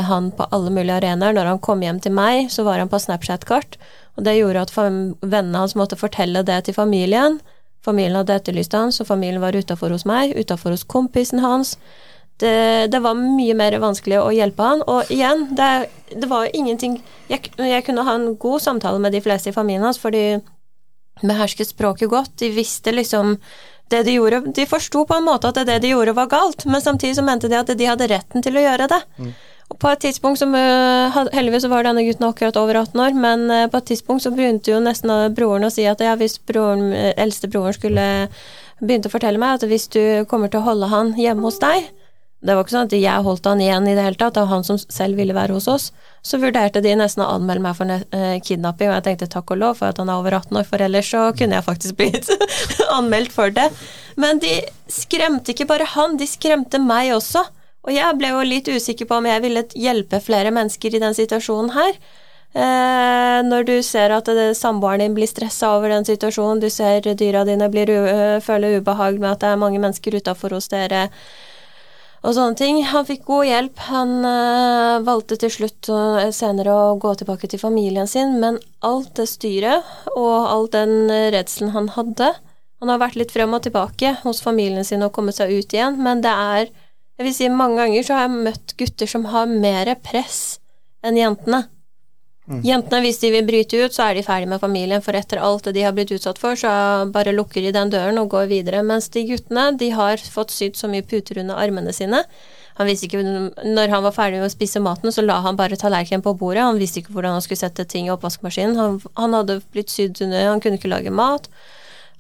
[0.08, 1.36] han på alle mulige arenaer.
[1.36, 3.78] Når han kom hjem til meg, så var han på Snapchat-kart,
[4.20, 7.40] og det gjorde at vennene hans måtte fortelle det til familien.
[7.84, 11.78] Familien hadde etterlyst han, så familien var utafor hos meg, utafor hos kompisen hans.
[12.40, 14.84] Det, det, var mye mer vanskelig å hjelpe han.
[14.88, 19.22] Og igjen, det, det var ingenting jeg, jeg, kunne ha en god samtale med de
[19.24, 20.40] fleste i familien hans, for de
[21.20, 22.38] behersket språket godt.
[22.40, 23.36] De visste liksom
[23.90, 26.82] det de gjorde De forsto på en måte at det de gjorde, var galt, men
[26.82, 29.00] samtidig så mente de at de hadde retten til å gjøre det.
[29.18, 29.32] Mm.
[29.70, 33.68] Og på et tidspunkt som Heldigvis var denne gutten akkurat over 18 år, men eh,
[33.70, 37.22] på et tidspunkt så begynte jo nesten broren å si at ja, hvis broren, eldstebroren
[37.26, 38.08] eldste broren skulle
[38.80, 41.90] begynte å fortelle meg at hvis du kommer til å holde han hjemme hos deg,
[42.40, 44.54] det var ikke sånn at jeg holdt han igjen i det hele tatt, det var
[44.54, 45.90] han som selv ville være hos oss.
[46.24, 49.60] Så vurderte de nesten å anmelde meg for eh, kidnapping, og jeg tenkte takk og
[49.60, 52.32] lov for at han er over 18 år, for ellers så kunne jeg faktisk blitt
[52.98, 53.68] anmeldt for det.
[54.16, 54.54] Men de
[54.88, 57.44] skremte ikke bare han, de skremte meg også.
[57.88, 61.20] Og jeg ble jo litt usikker på om jeg ville hjelpe flere mennesker i den
[61.20, 62.00] situasjonen her.
[62.56, 67.44] Eh, når du ser at samboeren din blir stressa over den situasjonen, du ser dyra
[67.44, 67.92] dine blir,
[68.48, 71.10] føler ubehag med at det er mange mennesker utafor hos dere
[72.20, 72.82] og sånne ting.
[72.92, 73.82] Han fikk god hjelp.
[73.88, 79.14] Han uh, valgte til slutt uh, senere å gå tilbake til familien sin, men alt
[79.20, 82.34] det styret og all den redselen han hadde
[82.80, 85.98] Han har vært litt frem og tilbake hos familien sin og kommet seg ut igjen,
[86.00, 86.70] men det er
[87.20, 90.60] Jeg vil si mange ganger så har jeg møtt gutter som har mer press
[91.04, 91.66] enn jentene.
[92.50, 92.62] Mm.
[92.66, 95.68] Jentene, hvis de vil bryte ut, så er de ferdig med familien, for etter alt
[95.68, 96.70] det de har blitt utsatt for, så
[97.14, 98.82] bare lukker de den døren og går videre.
[98.86, 102.24] Mens de guttene, de har fått sydd så mye puter under armene sine.
[102.80, 105.78] Han visste ikke, Når han var ferdig med å spise maten, så la han bare
[105.78, 106.64] tallerkenen på bordet.
[106.64, 108.80] Han visste ikke hvordan han skulle sette ting i oppvaskmaskinen.
[108.80, 111.52] Han, han hadde blitt sydd under, han kunne ikke lage mat.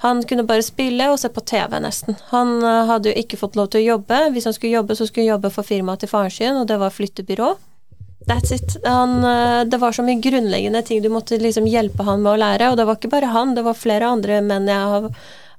[0.04, 2.20] Han kunne bare spille og se på TV, nesten.
[2.30, 4.20] Han uh, hadde jo ikke fått lov til å jobbe.
[4.36, 6.78] Hvis han skulle jobbe, så skulle han jobbe for firmaet til faren sin, og det
[6.80, 7.50] var flyttebyrå.
[8.30, 8.78] That's it.
[8.84, 12.42] Han, eh, det var så mye grunnleggende ting du måtte liksom hjelpe han med å
[12.44, 15.08] lære, og det var ikke bare han, det var flere andre menn har,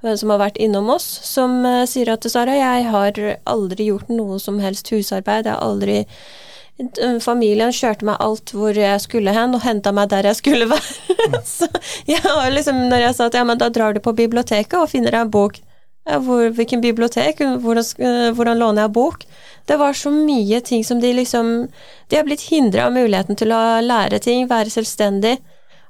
[0.04, 3.18] eh, som har vært innom oss, som uh, sier at Sara, jeg har
[3.50, 6.04] aldri gjort noe som helst husarbeid, jeg har aldri
[7.20, 11.42] Familien kjørte meg alt hvor jeg skulle hen, og henta meg der jeg skulle være.
[11.44, 11.66] så
[12.08, 14.88] jeg har liksom, når jeg sa at ja, men da drar du på biblioteket og
[14.88, 15.58] finner deg en bok
[16.18, 17.38] hvor, Hvilken bibliotek?
[17.38, 19.24] Hvordan, hvordan låner jeg bok?
[19.66, 21.68] Det var så mye ting som de liksom
[22.10, 25.38] De har blitt hindra av muligheten til å lære ting, være selvstendig.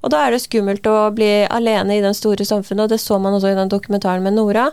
[0.01, 3.19] Og da er det skummelt å bli alene i den store samfunnet, og det så
[3.21, 4.71] man også i den dokumentaren med Nora.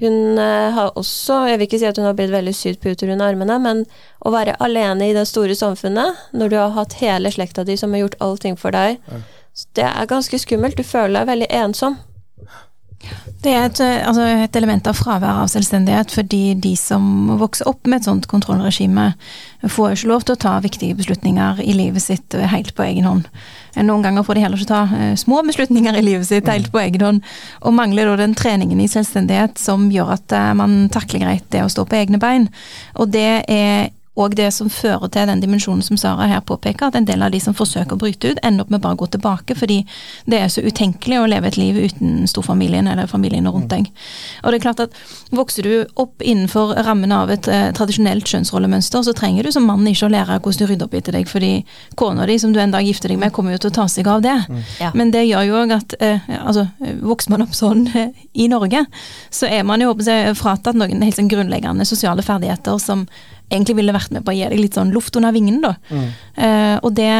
[0.00, 3.12] Hun uh, har også, jeg vil ikke si at hun har blitt veldig sydd puter
[3.12, 3.82] under armene, men
[4.24, 7.92] å være alene i det store samfunnet, når du har hatt hele slekta di som
[7.92, 9.02] har gjort allting for deg,
[9.76, 10.80] det er ganske skummelt.
[10.80, 11.98] Du føler deg veldig ensom.
[13.42, 17.66] Det er et, eh, altså et, element av fravær av selvstendighet, fordi de som vokser
[17.66, 19.12] opp med et sånt kontrollregime,
[19.62, 22.86] får jo ikke lov til å ta viktige beslutninger i livet sitt eh, helt på
[22.86, 23.26] egen hånd.
[23.72, 27.06] Noen ganger får de heller ikke ta små beslutninger i livet sitt helt på egen
[27.06, 27.30] hånd,
[27.64, 31.70] og mangler da den treningen i selvstendighet som gjør at man takler greit det å
[31.72, 32.50] stå på egne bein.
[33.00, 36.96] Og det er og det som fører til den dimensjonen som Sara her påpeker, at
[36.98, 39.08] en del av de som forsøker å bryte ut, ender opp med bare å gå
[39.14, 39.78] tilbake, fordi
[40.28, 43.88] det er så utenkelig å leve et liv uten storfamilien eller familiene rundt deg.
[44.42, 44.98] Og det er klart at
[45.32, 49.86] Vokser du opp innenfor rammen av et eh, tradisjonelt kjønnsrollemønster, så trenger du som mann
[49.88, 51.52] ikke å lære hvordan du rydder opp etter deg, fordi
[51.96, 54.10] kona di, som du en dag gifter deg med, kommer jo til å ta seg
[54.12, 54.36] av det.
[54.44, 54.60] Mm.
[54.82, 54.92] Ja.
[54.98, 56.66] Men det gjør jo òg at eh, altså,
[57.00, 58.84] vokser man opp sånn eh, i Norge,
[59.32, 59.94] så er man jo
[60.36, 63.06] fratatt noen helt sånn grunnleggende sosiale ferdigheter som
[63.52, 65.74] egentlig ville vært med på å gi deg litt sånn luft under vingene, da.
[65.92, 66.10] Mm.
[66.36, 67.12] Uh, og det,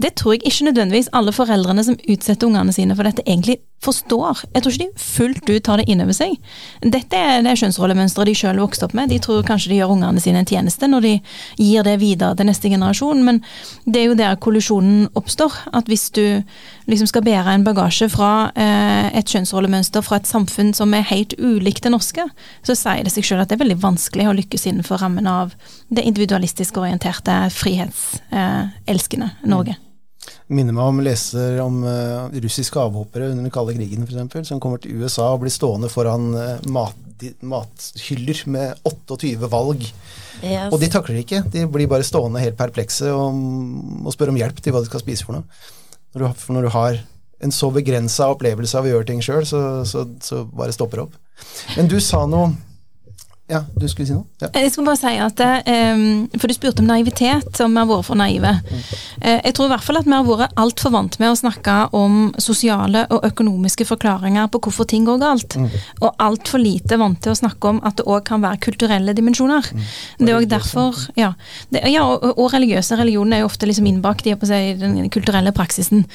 [0.00, 4.44] det, tror jeg ikke nødvendigvis alle foreldrene som utsetter ungene sine for dette, egentlig forstår.
[4.54, 6.36] Jeg tror ikke de fullt ut tar det inn over seg.
[6.80, 9.10] Dette er det kjønnsrollemønsteret de sjøl vokste opp med.
[9.12, 11.14] De tror kanskje de gjør ungene sine en tjeneste når de
[11.60, 13.42] gir det videre til neste generasjon, men
[13.84, 15.58] det er jo der kollisjonen oppstår.
[15.76, 16.24] At hvis du
[16.90, 21.36] liksom skal bære en bagasje fra eh, et kjønnsrollemønster fra et samfunn som er helt
[21.38, 22.26] ulikt det norske,
[22.66, 25.54] så sier det seg sjøl at det er veldig vanskelig å lykkes innenfor rammen av
[25.88, 29.78] det individualistisk orienterte, frihetselskende Norge.
[30.52, 34.80] Minner meg om leser om uh, russiske avhoppere under den kalde krigen f.eks., som kommer
[34.80, 39.86] til USA og blir stående foran uh, mat, mathyller med 28 valg.
[40.42, 40.68] Yes.
[40.68, 41.42] Og de takler det ikke.
[41.52, 43.40] De blir bare stående helt perplekse og,
[44.04, 45.64] og spør om hjelp til hva de skal spise for noe.
[46.14, 47.00] Når du, når du har
[47.44, 51.06] en så begrensa opplevelse av å gjøre ting sjøl, så, så, så, bare stopper det
[51.08, 51.18] opp.
[51.74, 52.52] Men du sa noe
[53.44, 54.24] ja, du skulle si noe?
[54.40, 54.48] Ja.
[54.56, 55.40] Jeg skulle bare si at
[55.92, 56.04] um,
[56.40, 58.52] For du spurte om naivitet, om vi har vært for naive.
[58.56, 58.84] Mm.
[59.20, 61.74] Uh, jeg tror i hvert fall at vi har vært altfor vant med å snakke
[61.98, 65.58] om sosiale og økonomiske forklaringer på hvorfor ting går galt.
[65.60, 65.68] Mm.
[66.00, 69.68] Og altfor lite vant til å snakke om at det òg kan være kulturelle dimensjoner.
[69.74, 69.84] Mm.
[70.22, 71.34] Det er òg derfor Ja,
[71.68, 74.32] det, ja og, og, religiøse religioner er jo ofte liksom innbakt i
[74.80, 76.06] den kulturelle praksisen.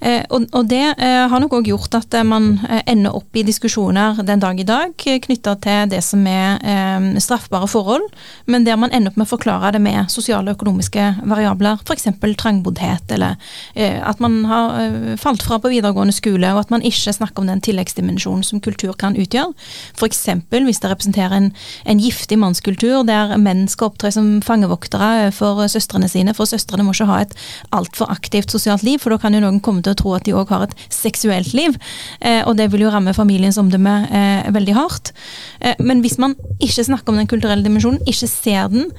[0.00, 2.54] Uh, og, og, det uh, har nok òg gjort at man
[2.88, 7.68] ender opp i diskusjoner den dag i dag knytta til det som er eh, straffbare
[7.70, 8.08] forhold,
[8.46, 12.08] men der man ender opp med å forklare det med sosiale og økonomiske variabler, f.eks.
[12.40, 13.36] trangboddhet, eller
[13.74, 17.42] eh, at man har eh, falt fra på videregående skole, og at man ikke snakker
[17.42, 19.52] om den tilleggsdimensjonen som kultur kan utgjøre.
[19.96, 20.22] F.eks.
[20.52, 21.50] hvis det representerer en,
[21.84, 26.94] en, giftig mannskultur der menn skal opptre som fangevoktere for søstrene sine, for søstrene må
[26.96, 27.36] ikke ha et
[27.74, 30.34] altfor aktivt sosialt liv, for da kan jo noen komme til å tro at de
[30.36, 31.76] òg har et seksuelt liv,
[32.20, 35.12] eh, og det vil jo ramme familiens omdømme eh, veldig hardt.
[35.60, 38.92] Eh, men hvis man ikke snakker om den kulturelle dimensjonen, ikke ser den,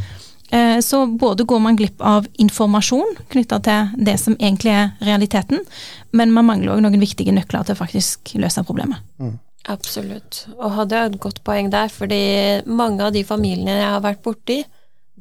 [0.51, 5.63] eh, så både går man glipp av informasjon knytta til det som egentlig er realiteten,
[6.11, 9.01] men man mangler òg noen viktige nøkler til å faktisk løse problemet.
[9.19, 9.39] Mm.
[9.71, 10.45] Absolutt.
[10.57, 14.23] Og hadde jeg et godt poeng der, fordi mange av de familiene jeg har vært
[14.25, 14.63] borti,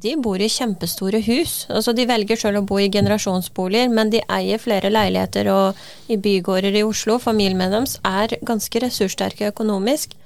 [0.03, 1.63] de bor i kjempestore hus.
[1.71, 5.79] Altså De velger selv å bo i generasjonsboliger, men de eier flere leiligheter og
[6.11, 7.19] i bygårder i Oslo.
[7.23, 10.17] Familien deres er ganske ressurssterke økonomisk.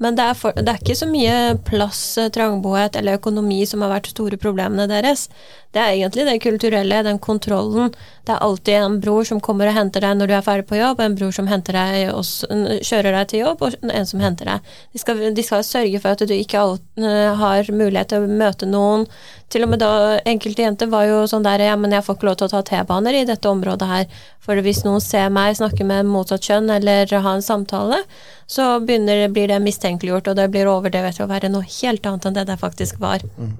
[0.00, 1.34] Men det er, for, det er, ikke så mye
[1.66, 5.26] plass, trangboet trangbohet eller økonomi som har vært store problemene deres.
[5.74, 7.92] Det er egentlig det kulturelle, den kontrollen.
[8.24, 10.78] Det er alltid en bror som kommer og henter deg når du er ferdig på
[10.80, 12.48] jobb, en bror som deg også,
[12.86, 14.72] kjører deg til jobb, og en som henter deg.
[14.94, 18.66] De skal, de skal sørge for at du ikke eh, har mulighet til å møte
[18.70, 19.06] noen.
[19.50, 19.92] Til og med da
[20.30, 22.60] enkelte jenter var jo sånn der ja, men jeg får ikke lov til å ta
[22.66, 24.20] T-baner i dette området her.
[24.44, 27.98] For hvis noen ser meg snakke med motsatt kjønn eller ha en samtale,
[28.50, 32.28] så begynner, blir det mistenkeliggjort, og det blir overdrevet til å være noe helt annet
[32.30, 33.24] enn det det faktisk var.
[33.38, 33.56] Mm.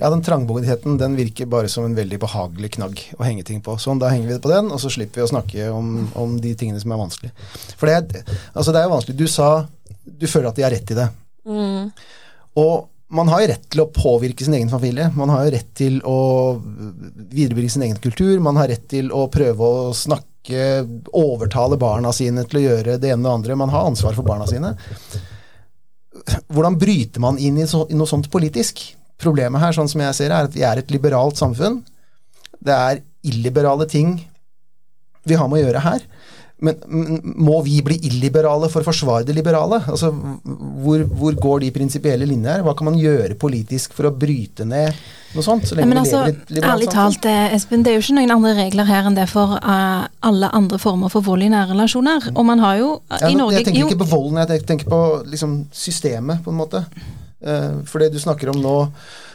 [0.00, 3.78] Ja, den trangboddheten den virker bare som en veldig behagelig knagg å henge ting på.
[3.80, 6.52] Sånn, da henger vi på den, og så slipper vi å snakke om, om de
[6.58, 7.32] tingene som er vanskelig.
[7.78, 9.18] For det, altså, det er jo vanskelig.
[9.20, 9.50] Du sa
[10.04, 11.06] du føler at de har rett i det.
[11.48, 11.88] Mm.
[12.60, 12.74] Og
[13.14, 15.08] man har jo rett til å påvirke sin egen familie.
[15.14, 16.18] Man har jo rett til å
[16.58, 18.40] viderebringe sin egen kultur.
[18.42, 20.64] Man har rett til å prøve å snakke,
[21.14, 23.58] overtale barna sine til å gjøre det ene og det andre.
[23.62, 24.74] Man har ansvar for barna sine.
[26.50, 28.82] Hvordan bryter man inn i, i noe sånt politisk?
[29.22, 31.80] Problemet her, sånn som jeg ser det, er at vi er et liberalt samfunn.
[32.64, 34.16] Det er illiberale ting
[35.24, 36.02] vi har med å gjøre her.
[36.62, 36.78] Men
[37.34, 39.80] må vi bli illiberale for å forsvare det liberale?
[39.90, 42.62] Altså, hvor, hvor går de prinsipielle linjene her?
[42.64, 44.94] Hva kan man gjøre politisk for å bryte ned
[45.34, 45.66] noe sånt?
[45.66, 48.36] Så lenge men altså, vi lever Ærlig talt, eh, Espen, det er jo ikke noen
[48.36, 52.30] andre regler her enn det for uh, alle andre former for vold i nære relasjoner.
[52.36, 54.94] Og man har jo uh, ja, i Norge Jeg tenker ikke på volden, jeg tenker
[54.94, 55.02] på
[55.34, 56.86] liksom, systemet, på en måte.
[57.44, 58.78] Uh, for det du snakker om nå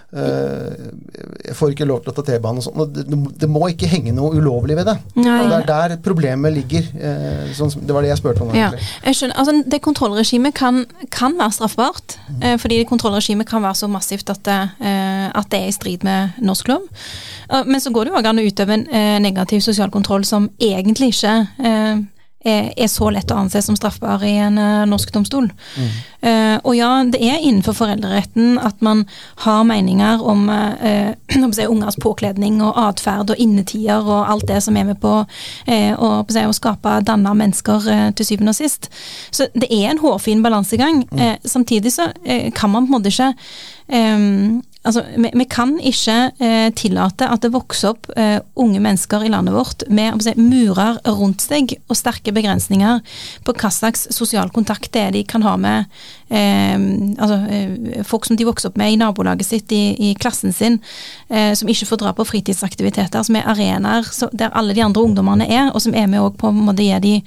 [0.10, 2.94] jeg får ikke lov til å ta T-banen og sånn.
[3.38, 4.96] Det, må ikke henge noe ulovlig ved det.
[5.20, 5.38] Nei.
[5.46, 6.88] Det er der problemet ligger.
[6.98, 8.54] Eh, sånn det var det jeg spurte om.
[8.58, 8.72] Ja,
[9.06, 9.38] jeg skjønner.
[9.38, 12.18] Altså, det kontrollregimet kan, kan være straffbart.
[12.30, 12.60] Mm.
[12.62, 16.70] fordi kontrollregimet kan være så massivt at det, at det er i strid med norsk
[16.72, 16.86] lov.
[17.66, 18.86] men så går det jo òg an å utøve en
[19.24, 21.34] negativ sosial kontroll som egentlig ikke
[22.46, 25.50] er, så lett å anse som straffbar i en uh, norsk domstol.
[25.76, 25.90] Mm.
[26.24, 29.06] Uh, og ja, det er innenfor foreldreretten at man
[29.44, 34.78] har meninger om uh, si, ungers påkledning og atferd og innetider og alt det som
[34.80, 38.90] er med på å, si, å skape danna mennesker til syvende og sist.
[39.36, 41.04] Så det er en hårfin balansegang.
[41.10, 41.38] Mm.
[41.46, 42.10] samtidig så
[42.56, 43.34] kan man på en måte ikke
[43.90, 49.26] um, Altså, vi, vi, kan ikke eh, tillate at det vokser opp eh, unge mennesker
[49.28, 53.02] i landet vårt med si, murer rundt seg og sterke begrensninger
[53.44, 55.92] på hva slags sosial kontakt det er de kan ha med
[56.32, 56.80] eh,
[57.20, 60.80] altså, eh, folk som de vokser opp med i nabolaget sitt, i, i klassen sin,
[61.28, 65.50] eh, som ikke får dra på fritidsaktiviteter, som er arenaer der alle de andre ungdommene
[65.50, 67.18] er, og som er med på å gi de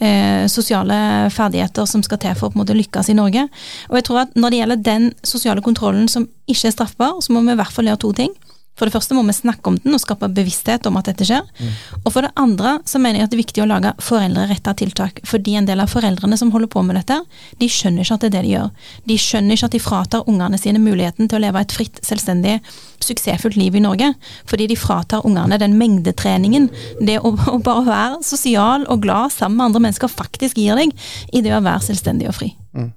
[0.00, 3.46] eh, sosiale ferdigheter som skal til for å på en måte lykkes i Norge.
[3.90, 7.34] Og jeg tror at når det gjelder den sosiale kontrollen som ikke er straffbar, så
[7.34, 8.36] må vi i hvert fall gjøre to ting.
[8.76, 11.44] For det første må vi snakke om den og skape bevissthet om at dette skjer.
[11.58, 11.70] Mm.
[12.02, 15.22] Og for det andre så mener jeg at det er viktig å lage foreldreretta tiltak.
[15.28, 17.18] Fordi en del av foreldrene som holder på med dette,
[17.60, 18.90] de skjønner ikke at det er det de gjør.
[19.08, 22.58] De skjønner ikke at de fratar ungene sine muligheten til å leve et fritt, selvstendig,
[23.04, 24.12] suksessfullt liv i Norge.
[24.50, 26.68] Fordi de fratar ungene den mengdetreningen
[27.00, 30.92] det å, å bare være sosial og glad sammen med andre mennesker faktisk gir deg
[31.32, 32.52] i det å være selvstendig og fri.
[32.76, 32.92] Mm.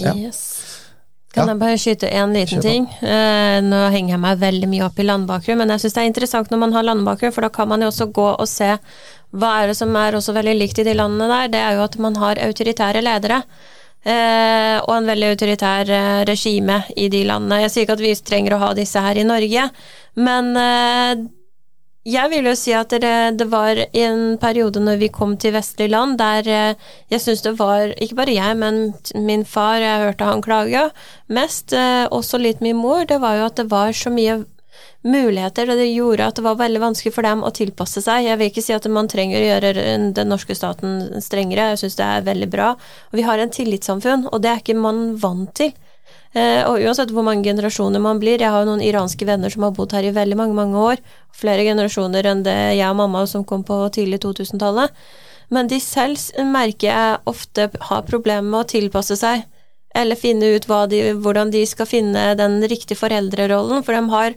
[0.00, 0.14] Ja.
[0.16, 0.69] Yes.
[1.30, 1.52] Kan ja.
[1.52, 2.88] jeg bare skyte én liten ting?
[3.06, 6.08] Eh, nå henger jeg meg veldig mye opp i landbakgrunn, men jeg syns det er
[6.10, 8.72] interessant når man har landbakgrunn, for da kan man jo også gå og se
[9.30, 11.52] hva er det som er også veldig likt i de landene der.
[11.52, 13.44] Det er jo at man har autoritære ledere.
[14.00, 17.60] Eh, og en veldig autoritær eh, regime i de landene.
[17.66, 19.66] Jeg sier ikke at vi trenger å ha disse her i Norge,
[20.18, 21.12] men eh,
[22.08, 25.92] jeg vil jo si at det, det, var en periode når vi kom til vestlige
[25.92, 28.94] land der eh, jeg syns det var, ikke bare jeg, men
[29.26, 30.86] min far, jeg hørte han klage
[31.28, 34.40] mest, eh, også litt min mor, det var jo at det var så mye
[35.04, 38.24] muligheter, og det gjorde at det var veldig vanskelig for dem å tilpasse seg.
[38.26, 39.72] Jeg vil ikke si at man trenger å gjøre
[40.16, 42.72] den norske staten strengere, jeg syns det er veldig bra.
[43.12, 45.72] Og vi har en tillitssamfunn, og det er ikke man vant til.
[46.30, 49.66] Eh, og uansett hvor mange generasjoner man blir, jeg har jo noen iranske venner som
[49.66, 51.02] har bodd her i veldig mange, mange år,
[51.34, 54.94] flere generasjoner enn det jeg og mamma som kom på tidlig 2000-tallet.
[55.50, 59.42] Men de selv merker jeg ofte har problemer med å tilpasse seg,
[59.90, 64.36] eller finne ut de, hvordan de skal finne den riktige foreldrerollen, for de har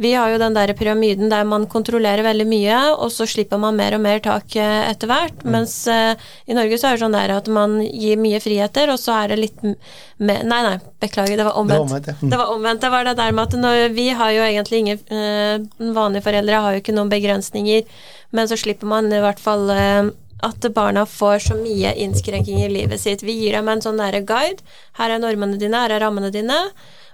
[0.00, 3.76] vi har jo den der pyramiden der man kontrollerer veldig mye, og så slipper man
[3.76, 5.42] mer og mer tak eh, etter hvert.
[5.44, 5.50] Mm.
[5.52, 6.14] Mens uh,
[6.48, 9.34] i Norge så er det sånn der at man gir mye friheter, og så er
[9.34, 9.76] det litt mer
[10.22, 11.82] Nei, nei, beklager, det var omvendt.
[11.82, 12.30] Det var omvendt, ja.
[12.30, 12.80] det, var omvendt.
[12.84, 16.60] det var det der med at når, vi har jo egentlig ingen uh, Vanlige foreldre
[16.64, 17.84] har jo ikke noen begrensninger,
[18.32, 20.08] men så slipper man i hvert fall uh,
[20.46, 23.22] at barna får så mye innskrenking i livet sitt.
[23.26, 24.64] Vi gir dem en sånn nære guide.
[24.98, 26.58] Her er normene dine, her er rammene dine.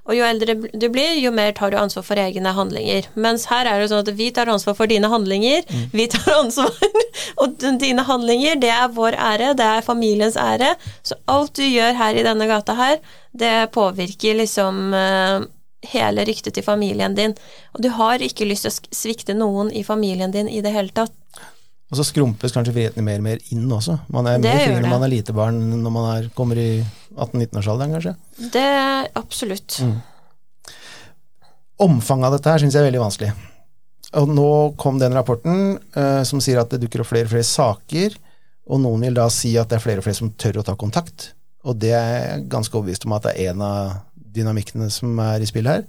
[0.09, 3.11] Og jo eldre du blir, jo mer tar du ansvar for egne handlinger.
[3.21, 5.91] Mens her er det sånn at vi tar ansvar for dine handlinger, mm.
[5.93, 6.73] vi tar ansvar
[7.43, 10.73] Og dine handlinger, det er vår ære, det er familiens ære.
[11.07, 12.99] Så alt du gjør her i denne gata her,
[13.37, 15.45] det påvirker liksom uh,
[15.93, 17.37] hele ryktet til familien din.
[17.77, 20.95] Og du har ikke lyst til å svikte noen i familien din i det hele
[20.95, 21.15] tatt.
[21.89, 23.97] Og så skrumpes kanskje friheten mer og mer inn også.
[24.13, 26.71] Man er mer fri når man er lite barn når man er, kommer i
[27.25, 28.15] 18-19-årsalderen, kanskje?
[28.55, 28.69] Det
[29.19, 29.79] absolutt.
[29.85, 29.99] Mm.
[31.89, 33.33] Omfanget av dette her syns jeg er veldig vanskelig.
[34.19, 34.51] Og nå
[34.81, 38.17] kom den rapporten uh, som sier at det dukker opp flere og flere saker,
[38.69, 40.75] og noen vil da si at det er flere og flere som tør å ta
[40.81, 41.31] kontakt.
[41.69, 43.95] Og det er jeg ganske overbevist om at det er en av
[44.39, 45.87] dynamikkene som er i spill her.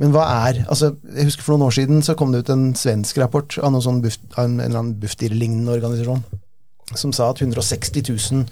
[0.00, 2.70] Men hva er altså, Jeg husker for noen år siden så kom det ut en
[2.78, 6.22] svensk rapport av, sånn buft, av en, en eller annen Bufdir-lignende organisasjon
[6.98, 8.46] som sa at 160 000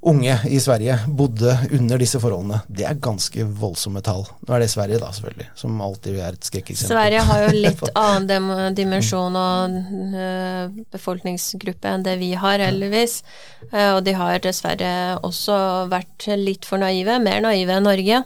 [0.00, 2.62] unge i Sverige bodde under disse forholdene.
[2.68, 4.24] Det er ganske voldsomme tall.
[4.46, 6.94] Nå er det Sverige, da, selvfølgelig, som alltid er et skrekkeksempel.
[6.94, 9.78] Sverige har jo litt annen dimensjon og
[10.16, 13.20] uh, befolkningsgruppe enn det vi har, heldigvis.
[13.68, 14.92] Uh, og de har dessverre
[15.26, 15.60] også
[15.92, 18.24] vært litt for naive, mer naive enn Norge.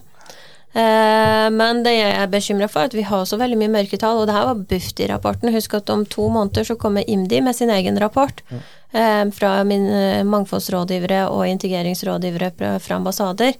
[0.75, 4.19] Eh, men det jeg er bekymra for, er at vi har så veldig mye mørketall.
[4.19, 5.53] Og det her var Bufdir-rapporten.
[5.55, 8.43] Husk at om to måneder så kommer IMDi med sin egen rapport.
[8.51, 13.55] Eh, fra min eh, mangfoldsrådgivere og integreringsrådgivere fra ambassader.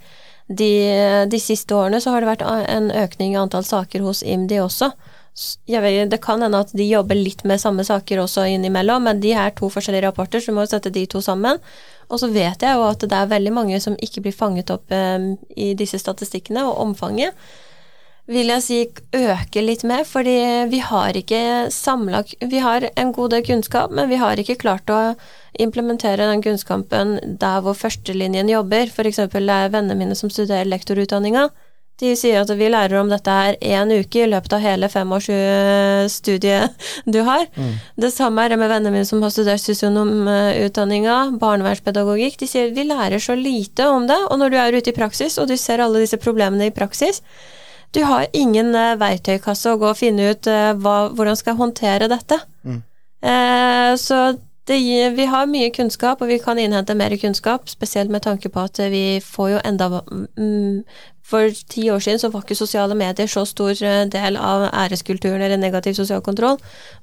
[0.46, 0.72] De,
[1.26, 4.92] de, siste årene så har det vært en økning i antall saker hos IMDi også.
[5.36, 9.34] Vet, det kan hende at de jobber litt med samme saker også innimellom, men de
[9.36, 11.60] er to forskjellige rapporter, så vi må sette de to sammen.
[12.08, 14.94] Og så vet jeg jo at det er veldig mange som ikke blir fanget opp
[14.96, 17.36] um, i disse statistikkene, og omfanget
[18.26, 18.78] vil jeg si
[19.14, 20.38] øker litt mer, fordi
[20.72, 24.90] vi har ikke samla Vi har en god del kunnskap, men vi har ikke klart
[24.90, 25.14] å
[25.62, 28.90] implementere den kunnskapen der hvor førstelinjen jobber.
[28.90, 29.22] F.eks.
[29.30, 31.50] det er vennene mine som studerer lektorutdanninga.
[32.02, 36.88] De sier at vi lærer om dette her én uke i løpet av hele femårsstudiet
[37.14, 37.46] du har.
[37.56, 37.74] Mm.
[38.04, 42.36] Det samme er det med vennene mine som har studert sosionomutdanninga, barnevernspedagogikk.
[42.42, 45.40] De sier vi lærer så lite om det, og når du er ute i praksis
[45.40, 47.22] og du ser alle disse problemene i praksis,
[47.96, 51.62] du har ingen uh, verktøykasse å gå og finne ut uh, hva, hvordan skal jeg
[51.62, 52.42] håndtere dette.
[52.68, 52.82] Mm.
[53.24, 54.20] Uh, så
[54.66, 58.64] det, vi har mye kunnskap, og vi kan innhente mer kunnskap, spesielt med tanke på
[58.66, 60.02] at vi får jo enda
[61.26, 65.42] For ti år siden så var ikke sosiale medier så stor eh, del av æreskulturen
[65.42, 66.60] eller negativ sosial kontroll,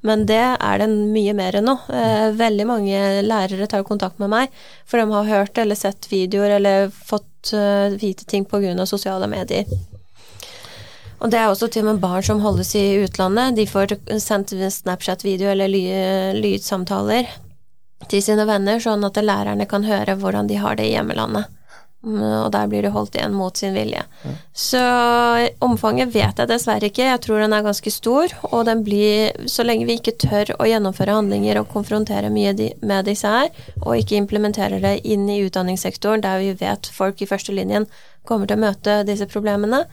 [0.07, 1.75] men det er det mye mer enn nå.
[1.91, 4.55] Eh, veldig mange lærere tar kontakt med meg,
[4.87, 8.87] for de har hørt eller sett videoer eller fått eh, vite ting pga.
[8.87, 9.67] sosiale medier.
[11.19, 13.57] Og det er også til og med barn som holdes i utlandet.
[13.59, 17.27] De får sendt Snapchat-video eller lydsamtaler
[18.11, 21.51] til sine venner, sånn at lærerne kan høre hvordan de har det i hjemmelandet.
[22.03, 24.01] Mm, og der blir de holdt igjen mot sin vilje.
[24.03, 24.31] Ja.
[24.59, 24.81] Så
[25.63, 27.05] omfanget vet jeg dessverre ikke.
[27.07, 28.33] Jeg tror den er ganske stor.
[28.51, 33.07] Og den blir, så lenge vi ikke tør å gjennomføre handlinger og konfrontere mye med
[33.07, 33.53] disse her,
[33.85, 37.87] og ikke implementerer det inn i utdanningssektoren der vi vet folk i førstelinjen
[38.27, 39.85] kommer til å møte disse problemene,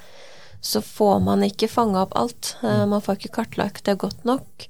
[0.62, 2.56] så får man ikke fanga opp alt.
[2.66, 4.66] Eh, man får ikke kartlagt det godt nok.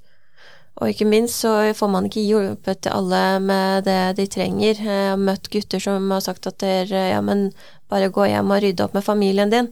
[0.79, 4.79] Og ikke minst så får man ikke hjulpet alle med det de trenger.
[4.79, 7.49] Jeg har møtt gutter som har sagt at dere, ja, men
[7.91, 9.67] bare gå hjem og rydde opp med familien din.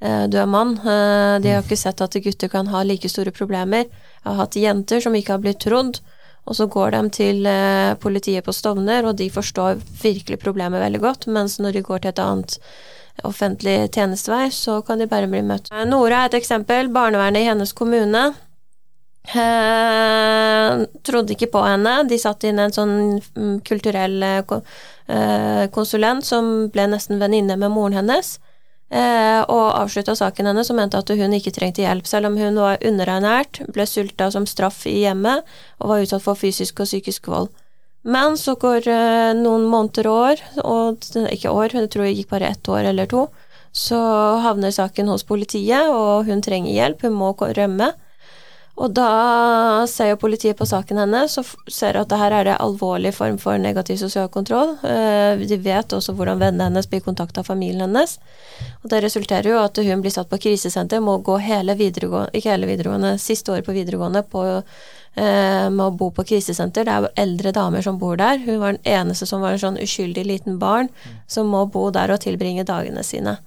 [0.00, 0.76] Eh, du er mann.
[0.78, 3.88] Eh, de har ikke sett at gutter kan ha like store problemer.
[3.88, 6.00] Jeg har hatt jenter som ikke har blitt trodd,
[6.48, 11.00] Og så går de til eh, politiet på Stovner, og de forstår virkelig problemet veldig
[11.00, 12.56] godt, mens når de går til et annet
[13.22, 15.68] offentlig tjenestevei, så kan de bare bli møtt.
[15.86, 16.88] Nora er et eksempel.
[16.88, 18.32] Barnevernet i hennes kommune
[21.06, 22.00] trodde ikke på henne.
[22.08, 24.54] De satte inn en sånn mm, kulturell eh,
[25.06, 28.38] eh, konsulent som ble nesten venninne med moren hennes.
[28.90, 32.58] Eh, og avslutta saken hennes og mente at hun ikke trengte hjelp, selv om hun
[32.58, 35.46] var underernært, ble sulta som straff i hjemmet
[35.78, 37.52] og var utsatt for fysisk og psykisk vold.
[38.02, 38.88] Men så går
[39.36, 43.10] noen måneder og år, og ikke år, jeg tror det gikk bare ett år eller
[43.10, 43.26] to,
[43.76, 43.98] så
[44.42, 47.92] havner saken hos politiet, og hun trenger hjelp, hun må rømme.
[48.80, 52.54] Og da ser jo politiet på saken hennes og ser at det her er det
[52.64, 54.72] alvorlig form for negativ sosial kontroll.
[54.88, 58.16] Eh, De vet også hvordan vennene hennes blir kontakta av familien hennes.
[58.80, 62.54] Og det resulterer jo at hun blir satt på krisesenter, må gå hele videregående, ikke
[62.54, 66.88] hele videregående, siste året på videregående på, eh, med å bo på krisesenter.
[66.88, 68.38] Det er jo eldre damer som bor der.
[68.38, 70.88] Hun var den eneste som var en sånn uskyldig liten barn
[71.28, 73.38] som må bo der og tilbringe dagene sine.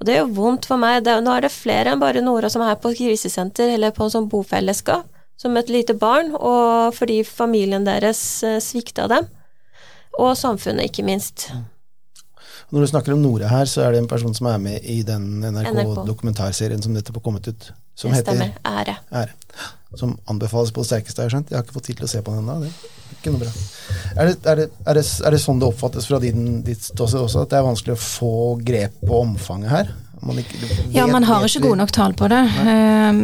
[0.00, 1.02] Og det er jo vondt for meg.
[1.04, 4.14] Det, nå er det flere enn bare Nora som er på krisesenter eller på en
[4.14, 5.04] sånn bofellesskap
[5.40, 9.28] som et lite barn, og fordi familien deres eh, svikta dem.
[10.20, 11.46] Og samfunnet, ikke minst.
[12.70, 15.00] Når du snakker om Nora her, så er det en person som er med i
[15.06, 15.70] den NRK.
[15.72, 17.70] NRK-dokumentarserien som nettopp har kommet ut.
[17.96, 18.52] Som det heter.
[18.68, 18.98] Ære.
[19.22, 19.70] Ære.
[19.98, 21.50] Som anbefales på det sterkeste, har jeg skjønt.
[21.50, 22.58] Jeg har ikke fått tid til å se på den ennå.
[22.62, 23.54] Det er ikke noe bra.
[24.14, 27.24] Er det, er, det, er, det, er det sånn det oppfattes fra din, ditt ståsted
[27.24, 29.92] også, at det er vanskelig å få grep på omfanget her?
[30.92, 32.40] Ja, man har ikke gode nok tall på det.
[32.60, 33.20] Eh,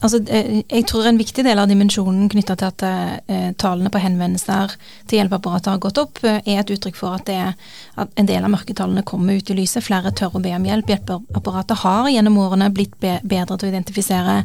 [0.00, 4.00] altså, eh, jeg tror en viktig del av dimensjonen knytta til at uh, tallene på
[4.00, 4.72] henvendelser
[5.10, 8.28] til hjelpeapparatet har gått opp, uh, er et uttrykk for at, det, er- at en
[8.30, 9.84] del av mørketallene kommer ut i lyset.
[9.84, 10.92] Flere tør å be om hjelp.
[10.94, 14.38] Hjelpeapparatet har gjennom årene blitt be bedre til å identifisere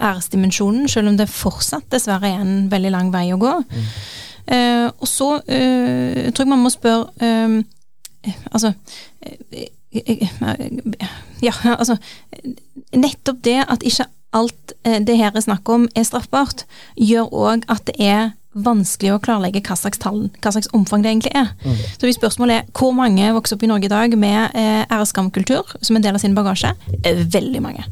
[0.00, 3.54] æresdimensjonen, selv om det fortsatt dessverre er en veldig lang vei å gå.
[4.52, 7.08] Eh, og så tror jeg man må spørre
[8.52, 8.70] Altså
[11.44, 11.96] Ja, altså
[12.94, 16.64] Nettopp det at ikke alt eh, det her er snakk om er straffbart,
[16.98, 21.10] gjør òg at det er vanskelig å klarlegge hva slags tall, hva slags omfang det
[21.10, 21.50] egentlig er.
[21.98, 25.74] Så hvis spørsmålet er hvor mange vokser opp i Norge i dag med eh, æreskamkultur
[25.80, 26.70] som en del av sin bagasje,
[27.02, 27.86] eh, veldig mange.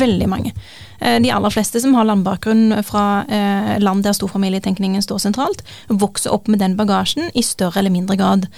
[0.00, 0.54] Veldig mange.
[1.00, 6.32] Eh, de aller fleste som har landbakgrunn fra eh, land der storfamilietenkningen står sentralt, vokser
[6.32, 8.48] opp med den bagasjen i større eller mindre grad.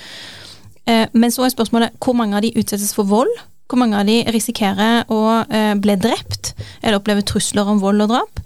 [0.89, 3.31] Eh, Men så er spørsmålet hvor mange av de utsettes for vold?
[3.69, 8.15] Hvor mange av de risikerer å eh, bli drept eller oppleve trusler om vold og
[8.15, 8.41] drap?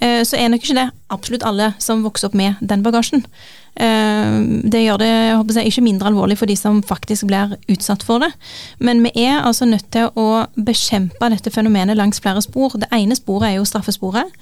[0.00, 3.24] Eh, så er nok ikke det absolutt alle som vokser opp med den bagasjen.
[3.78, 5.08] Det gjør det
[5.54, 8.32] jeg, ikke mindre alvorlig for de som faktisk blir utsatt for det.
[8.82, 12.74] Men vi er altså nødt til å bekjempe dette fenomenet langs flere spor.
[12.74, 14.34] Det ene sporet er jo straffesporet.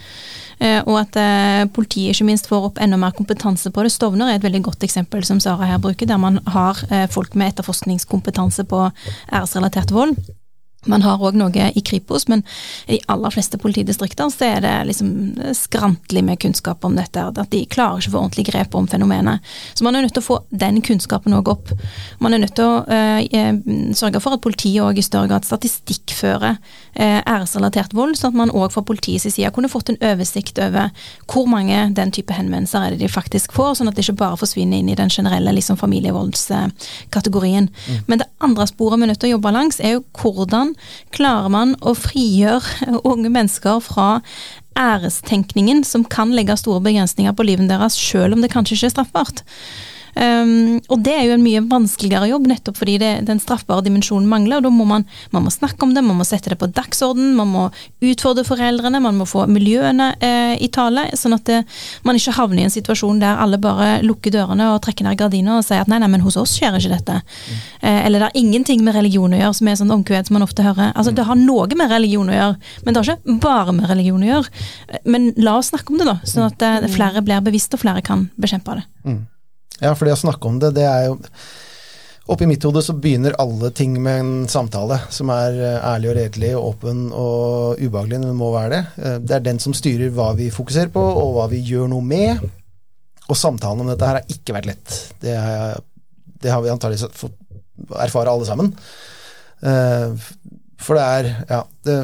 [0.58, 3.92] Eh, og at eh, politiet ikke minst får opp enda mer kompetanse på det.
[3.92, 7.36] Stovner er et veldig godt eksempel som Sara her bruker, der man har eh, folk
[7.36, 8.86] med etterforskningskompetanse på
[9.32, 10.16] æresrelatert vold.
[10.90, 12.42] Man har òg noe i Kripos, men
[12.86, 15.10] i de aller fleste politidistrikter så er det liksom
[15.56, 17.22] skrantelig med kunnskap om dette.
[17.26, 19.44] At de klarer ikke å få ordentlig grep om fenomenet.
[19.74, 21.72] Så man er nødt til å få den kunnskapen òg opp.
[22.22, 23.60] Man er nødt til å eh, eh,
[23.96, 26.56] sørge for at politiet òg i større grad statistikkfører
[26.94, 30.92] eh, æresrelatert vold, sånn at man òg fra politiets side kunne fått en oversikt over
[31.30, 34.40] hvor mange den type henvendelser er det de faktisk får, sånn at det ikke bare
[34.40, 37.68] forsvinner inn i den generelle liksom, familievoldskategorien.
[38.06, 40.75] Men det andre sporet vi er nødt til å jobbe langs, er jo hvordan
[41.16, 44.08] klarer man å frigjøre unge mennesker fra
[44.76, 48.96] ærestenkningen som kan legge store begrensninger på livet deres, selv om det kanskje ikke er
[48.96, 49.44] straffbart.
[50.16, 54.28] Um, og det er jo en mye vanskeligere jobb, nettopp fordi det, den straffbare dimensjonen
[54.30, 54.58] mangler.
[54.62, 55.04] og Da må man,
[55.34, 57.64] man må snakke om det, man må sette det på dagsorden, man må
[58.00, 61.60] utfordre foreldrene, man må få miljøene eh, i tale, sånn at det,
[62.08, 65.60] man ikke havner i en situasjon der alle bare lukker dørene og trekker ned gardiner
[65.60, 67.20] og sier at nei, nei, men hos oss skjer ikke dette.
[67.82, 70.48] Eh, eller det har ingenting med religion å gjøre, som er sånn omkved som man
[70.48, 70.96] ofte hører.
[70.96, 74.24] Altså, Det har noe med religion å gjøre, men det har ikke bare med religion
[74.24, 74.66] å gjøre.
[75.04, 78.04] Men la oss snakke om det, da, sånn at eh, flere blir bevisst og flere
[78.06, 78.86] kan bekjempe det.
[79.82, 81.16] Ja, for det å snakke om det, det er jo
[82.26, 86.16] Oppi mitt hode så begynner alle ting med en samtale som er eh, ærlig og
[86.18, 88.80] redelig og åpen og ubehagelig, men må være det.
[88.98, 92.02] Eh, Det er den som styrer hva vi fokuserer på, og hva vi gjør noe
[92.02, 92.42] med.
[93.28, 94.96] Og samtalen om dette her har ikke vært lett.
[95.22, 95.78] Det, er,
[96.42, 97.38] det har vi antakelig fått
[97.94, 98.72] erfare alle sammen.
[99.62, 100.26] Eh,
[100.82, 101.62] For det er Ja.
[101.86, 102.00] Det,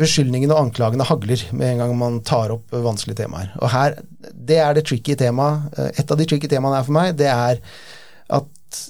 [0.00, 3.52] beskyldningene og anklagene hagler med en gang man tar opp vanskelige temaer.
[3.60, 3.98] Og her,
[4.32, 5.68] det er det tricky temaet.
[5.76, 7.60] Eh, Et av de tricky temaene er for meg, det er
[8.32, 8.80] at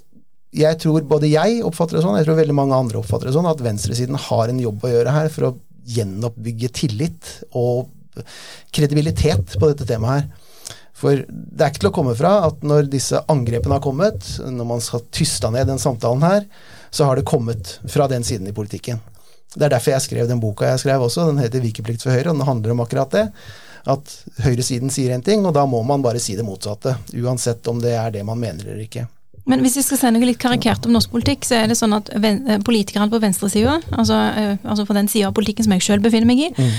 [0.53, 3.49] jeg tror både jeg oppfatter det sånn, jeg tror veldig mange andre oppfatter det sånn,
[3.49, 5.55] at venstresiden har en jobb å gjøre her for å
[5.89, 7.89] gjenoppbygge tillit og
[8.77, 10.51] kredibilitet på dette temaet her.
[11.03, 14.69] For det er ikke til å komme fra at når disse angrepene har kommet, når
[14.69, 16.45] man skal tysta ned den samtalen her,
[16.93, 19.01] så har det kommet fra den siden i politikken.
[19.55, 22.31] Det er derfor jeg skrev den boka jeg skrev også, den heter 'Vikeplikt for Høyre',
[22.31, 23.27] og den handler om akkurat det.
[23.87, 24.13] At
[24.45, 26.97] høyresiden sier en ting, og da må man bare si det motsatte.
[27.19, 29.07] Uansett om det er det man mener eller ikke.
[29.51, 31.97] Men hvis vi skal si noe litt karikert om norsk politikk, så er det sånn
[31.97, 35.83] at eh, politikerne på venstresida, altså, eh, altså på den sida av politikken som jeg
[35.83, 36.77] sjøl befinner meg i, mm.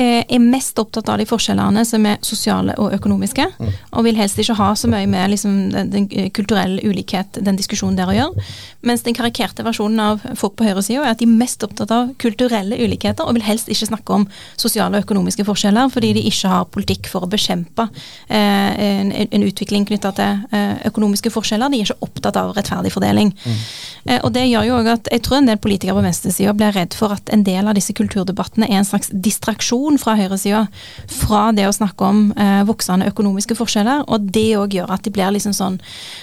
[0.00, 3.74] er mest opptatt av de forskjellene som er sosiale og økonomiske, mm.
[3.92, 5.58] og vil helst ikke ha så mye med liksom,
[5.92, 8.46] den kulturelle ulikhet, den diskusjonen der å gjøre.
[8.88, 12.14] Mens den karikerte versjonen av folk på høyresida er at de er mest opptatt av
[12.20, 14.26] kulturelle ulikheter, og vil helst ikke snakke om
[14.56, 17.90] sosiale og økonomiske forskjeller, fordi de ikke har politikk for å bekjempe
[18.32, 23.32] en, en utvikling knytta til økonomiske forskjeller de er ikke opptatt av rettferdig fordeling.
[23.44, 23.60] Mm.
[24.04, 26.74] Eh, og det gjør jo òg at jeg tror en del politikere på venstresida blir
[26.76, 30.66] redd for at en del av disse kulturdebattene er en slags distraksjon fra høyresida
[31.10, 35.14] fra det å snakke om eh, voksende økonomiske forskjeller, og det òg gjør at de
[35.14, 35.80] blir liksom sånn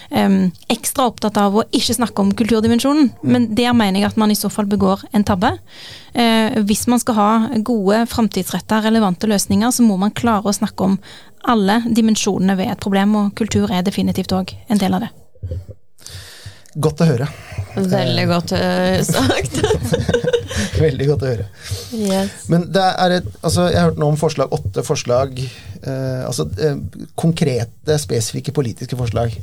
[0.10, 0.38] eh,
[0.74, 3.12] ekstra opptatt av å ikke snakke om kulturdimensjonen.
[3.22, 3.34] Mm.
[3.34, 5.56] Men der mener jeg at man i så fall begår en tabbe.
[6.14, 10.90] Eh, hvis man skal ha gode, framtidsretta, relevante løsninger, så må man klare å snakke
[10.90, 11.00] om
[11.48, 15.12] alle dimensjonene ved et problem, og kultur er definitivt òg en del av det.
[16.82, 17.28] Godt å høre.
[17.76, 19.58] Veldig godt uh, sagt.
[20.80, 21.48] Veldig godt å høre.
[21.96, 22.46] Yes.
[22.52, 25.42] Men det er et altså Jeg har hørt nå om forslag, åtte forslag.
[25.82, 26.78] Eh, altså eh,
[27.18, 29.34] konkrete, spesifikke politiske forslag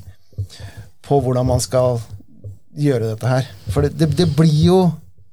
[1.02, 1.98] på hvordan man skal
[2.78, 3.48] gjøre dette her.
[3.74, 4.80] For det, det, det blir jo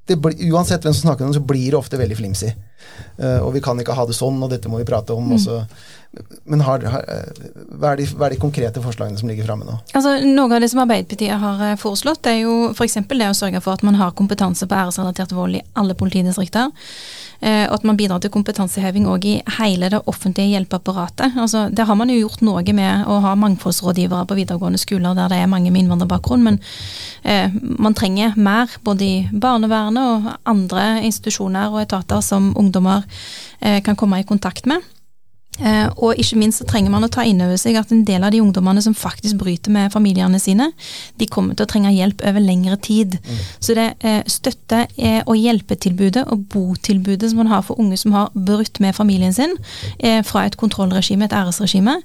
[0.06, 2.50] det blir, Uansett hvem som snakker om det, så blir det ofte veldig flimsy.
[3.16, 5.30] Uh, og vi kan ikke ha det sånn, og dette må vi prate om.
[5.30, 5.38] Mm.
[5.38, 5.62] Også.
[6.44, 9.66] Men har, har, eh, hva, er de, hva, er de, konkrete forslagene som ligger framme
[9.66, 9.76] nå?
[9.96, 13.00] Altså, noe av det som Arbeiderpartiet har eh, foreslått, er jo f.eks.
[13.10, 16.72] det å sørge for at man har kompetanse på æresrelatert vold i alle politidistrikter.
[17.40, 21.36] Eh, og at man bidrar til kompetanseheving òg i hele det offentlige hjelpeapparatet.
[21.36, 25.32] Altså, det har man jo gjort noe med å ha mangfoldsrådgivere på videregående skoler der
[25.32, 26.60] det er mange med innvandrerbakgrunn, men
[27.28, 33.06] eh, man trenger mer både i barnevernet og andre institusjoner og etater som ungdommer
[33.60, 34.84] eh, kan komme i kontakt med.
[35.56, 38.24] Eh, og ikke minst så trenger man å ta inn over seg at en del
[38.26, 40.68] av de ungdommene som faktisk bryter med familiene sine,
[41.16, 43.16] de kommer til å trenge hjelp over lengre tid.
[43.16, 43.40] Mm.
[43.64, 44.84] Så det eh, støtte-
[45.26, 49.54] og hjelpetilbudet og botilbudet som man har for unge som har brutt med familien sin,
[50.26, 51.96] fra et kontrollregime, et æresregime,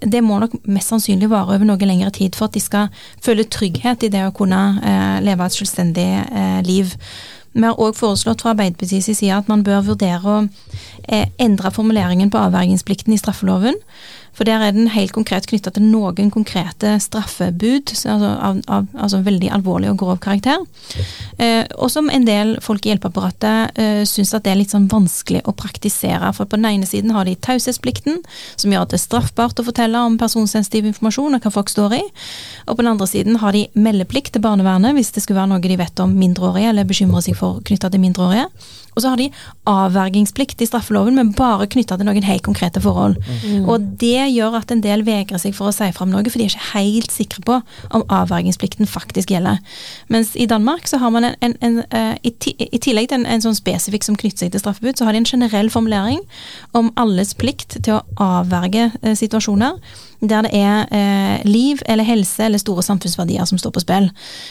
[0.00, 2.88] det må nok mest sannsynlig vare over noe lengre tid for at de skal
[3.24, 4.60] føle trygghet i det å kunne
[5.24, 6.08] leve et selvstendig
[6.66, 6.94] liv.
[7.52, 10.38] Vi har òg foreslått fra Arbeiderpartiets side at man bør vurdere å
[11.08, 13.78] eh, endre formuleringen på avvergingsplikten i straffeloven.
[14.38, 19.18] For der er den helt konkret knytta til noen konkrete straffebud, altså, av, av, altså
[19.26, 20.62] veldig alvorlig og grov karakter.
[21.42, 24.86] Eh, og som en del folk i hjelpeapparatet eh, syns at det er litt sånn
[24.92, 26.30] vanskelig å praktisere.
[26.36, 28.22] For på den ene siden har de taushetsplikten,
[28.54, 31.98] som gjør at det er straffbart å fortelle om personsensitiv informasjon og hva folk står
[31.98, 32.02] i.
[32.68, 35.66] Og på den andre siden har de meldeplikt til barnevernet hvis det skulle være noe
[35.66, 38.46] de vet om mindreårige eller bekymrer seg for knytta til mindreårige.
[38.98, 39.28] Og så har de
[39.70, 43.14] avvergingsplikt i straffeloven, men bare knytta til noen helt konkrete forhold.
[43.44, 43.68] Mm.
[43.70, 46.48] Og det gjør at en del vegrer seg for å si fram noe, for de
[46.48, 47.60] er ikke helt sikre på
[47.94, 49.62] om avvergingsplikten faktisk gjelder.
[50.10, 52.34] Mens i Danmark så har man en, en, en, uh, i,
[52.66, 55.22] i, tillegg til en, en, sånn spesifikk som knytter seg til straffebud, så har de
[55.22, 56.24] en generell formulering
[56.74, 58.04] om alles plikt til å
[58.42, 59.78] avverge uh, situasjoner
[60.20, 64.08] der det er eh, liv eller helse eller store samfunnsverdier som står på spill.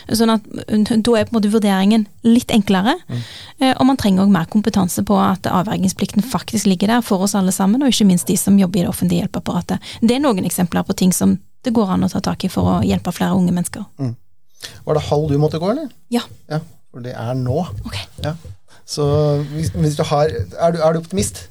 [0.08, 3.26] Sånn at Da er på en måte vurderingen litt enklere, mm.
[3.60, 7.36] eh, og man trenger òg mer kompetanse på at avvergingsplikten faktisk ligger der for oss
[7.36, 9.92] alle sammen, og ikke minst de som jobber i det offentlige hjelpeapparatet.
[10.02, 12.78] Det er noen eksempler på ting som det går an å ta tak i for
[12.78, 13.84] å hjelpe flere unge mennesker.
[14.00, 14.16] Mm.
[14.86, 15.92] Var det halv du måtte gå, eller?
[16.14, 16.24] Ja.
[16.50, 16.62] ja
[16.92, 17.60] for det er nå.
[17.86, 18.06] Okay.
[18.24, 18.34] Ja.
[18.88, 19.06] Så
[19.52, 21.50] hvis, hvis du har er du, er du optimist?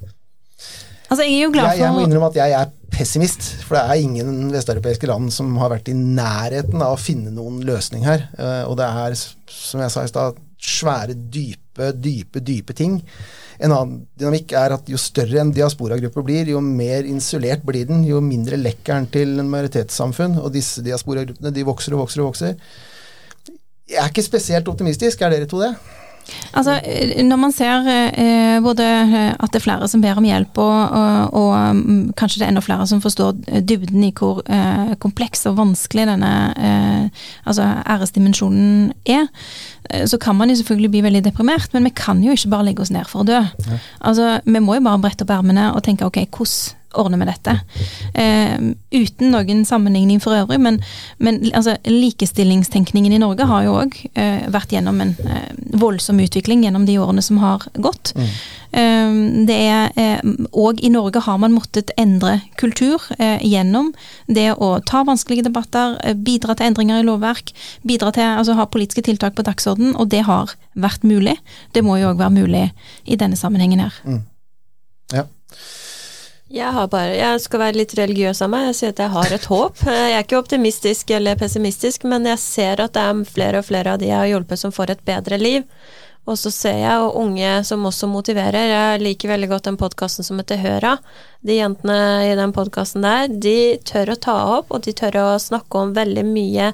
[1.07, 3.47] Altså, jeg er jeg, jeg må innrømme at jeg er pessimist.
[3.67, 7.61] For det er ingen vesteuropeiske land som har vært i nærheten av å finne noen
[7.67, 8.27] løsning her.
[8.39, 9.17] Eh, og det er,
[9.53, 12.99] som jeg sa i stad, svære, dype, dype, dype ting.
[13.63, 18.03] En annen dynamikk er at jo større en diasporagruppe blir, jo mer insulert blir den,
[18.09, 20.41] jo mindre lekker den til en majoritetssamfunn.
[20.43, 22.59] Og disse diasporagruppene de vokser og vokser og vokser.
[23.87, 25.71] Jeg er ikke spesielt optimistisk, er dere to det?
[26.57, 26.79] Altså,
[27.23, 30.97] når man ser eh, både eh, at det er flere som ber om hjelp, og,
[30.99, 33.37] og, og um, kanskje det er enda flere som forstår
[33.69, 39.29] dybden i hvor eh, kompleks og vanskelig denne eh, altså æresdimensjonen er,
[39.91, 42.71] eh, så kan man jo selvfølgelig bli veldig deprimert, men vi kan jo ikke bare
[42.71, 43.43] legge oss ned for å dø.
[43.67, 43.79] Ja.
[44.01, 47.57] Altså, Vi må jo bare brette opp ermene og tenke ok, hvordan ordne med dette.
[48.15, 48.57] Eh,
[48.97, 50.81] uten noen sammenligning for øvrig, men,
[51.19, 56.65] men altså, likestillingstenkningen i Norge har jo òg eh, vært gjennom en eh, voldsom utvikling
[56.65, 58.15] gjennom de årene som har gått.
[58.17, 58.31] Mm.
[58.81, 59.19] Eh,
[59.49, 60.23] det er
[60.53, 63.93] òg i Norge har man måttet endre kultur gjennom
[64.27, 67.53] det å ta vanskelige debatter, bidra til endringer i lovverk,
[67.87, 71.37] bidra til altså ha politiske tiltak på dagsorden, og det har vært mulig.
[71.73, 72.65] Det må jo òg være mulig
[73.05, 74.01] i denne sammenhengen her.
[74.05, 74.25] Mm.
[76.57, 78.71] Jeg, bare, jeg, skal være litt religiøs av meg.
[78.71, 79.83] Jeg sier at jeg har et håp.
[79.85, 83.93] Jeg er ikke optimistisk eller pessimistisk, men jeg ser at det er flere og flere
[83.93, 85.67] av de jeg har hjulpet som får et bedre liv.
[86.27, 88.71] Og så ser jeg og unge som også motiverer.
[88.73, 90.97] Jeg liker veldig godt den podkasten som heter Høra.
[91.47, 95.27] De jentene i den podkasten der, de tør å ta opp, og de tør å
[95.43, 96.73] snakke om veldig mye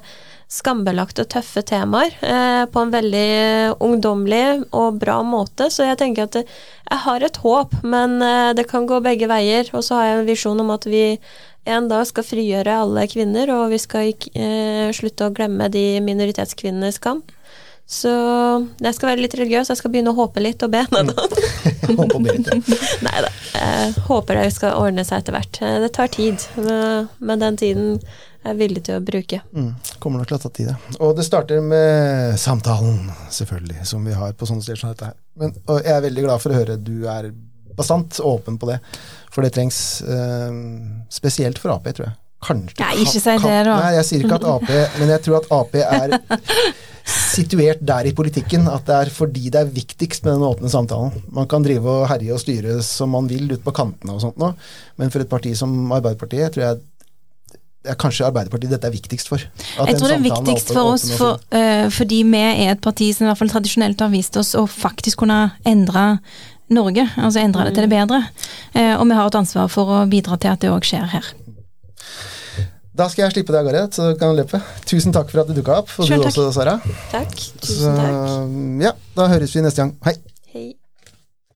[0.53, 3.29] skambelagte og tøffe temaer eh, på en veldig
[3.83, 5.69] ungdommelig og bra måte.
[5.73, 9.69] Så jeg tenker at jeg har et håp, men eh, det kan gå begge veier.
[9.73, 11.05] Og så har jeg en visjon om at vi
[11.63, 16.99] en dag skal frigjøre alle kvinner, og vi skal eh, slutte å glemme de minoritetskvinnenes
[17.03, 17.31] kamp.
[17.89, 18.11] Så
[18.79, 20.83] jeg skal være litt religiøs, jeg skal begynne å håpe litt og be.
[20.93, 21.25] Nei da.
[23.03, 23.31] Nei da.
[23.63, 25.59] Jeg håper det skal ordne seg etter hvert.
[25.83, 27.99] Det tar tid, men den tiden
[28.49, 29.39] er villig til å bruke.
[29.55, 29.71] Mm,
[30.03, 30.77] kommer nok til å ta tid, ja.
[31.03, 35.17] Og det starter med samtalen, selvfølgelig, som vi har på sånne steder som dette her.
[35.39, 37.31] Men, og jeg er veldig glad for å høre du er
[37.77, 38.79] bastant åpen på det,
[39.33, 40.59] for det trengs eh,
[41.13, 42.17] spesielt for Ap, tror jeg.
[42.43, 43.75] Kanskje Nei, ikke si det, da.
[43.79, 44.65] Nei, jeg sier ikke at Ap
[44.99, 46.17] Men jeg tror at Ap er
[47.33, 51.23] situert der i politikken at det er fordi det er viktigst med den åpne samtalen.
[51.35, 54.39] Man kan drive og herje og styre som man vil ute på kantene og sånt
[54.41, 54.53] nå,
[54.99, 56.81] men for et parti som Arbeiderpartiet tror jeg
[57.83, 59.43] er kanskje Arbeiderpartiet dette er viktigst for.
[59.43, 63.11] jeg tror det er viktigst er for oss for, uh, fordi vi er et parti
[63.13, 66.17] som i hvert fall tradisjonelt har vist oss å faktisk kunne endre
[66.73, 67.95] Norge, altså endre det til det mm.
[67.97, 68.19] bedre.
[68.73, 71.33] Uh, og vi har et ansvar for å bidra til at det òg skjer her.
[72.93, 74.61] Da skal jeg slippe deg av gårde, så du kan løpe.
[74.85, 76.37] Tusen takk for at du dukka opp, og Selv du takk.
[76.37, 76.77] også, Sara.
[77.09, 77.33] Takk.
[77.65, 78.55] Tusen takk.
[78.85, 79.97] ja, da høres vi neste gang.
[80.05, 80.15] Hei.
[80.53, 80.69] Hei.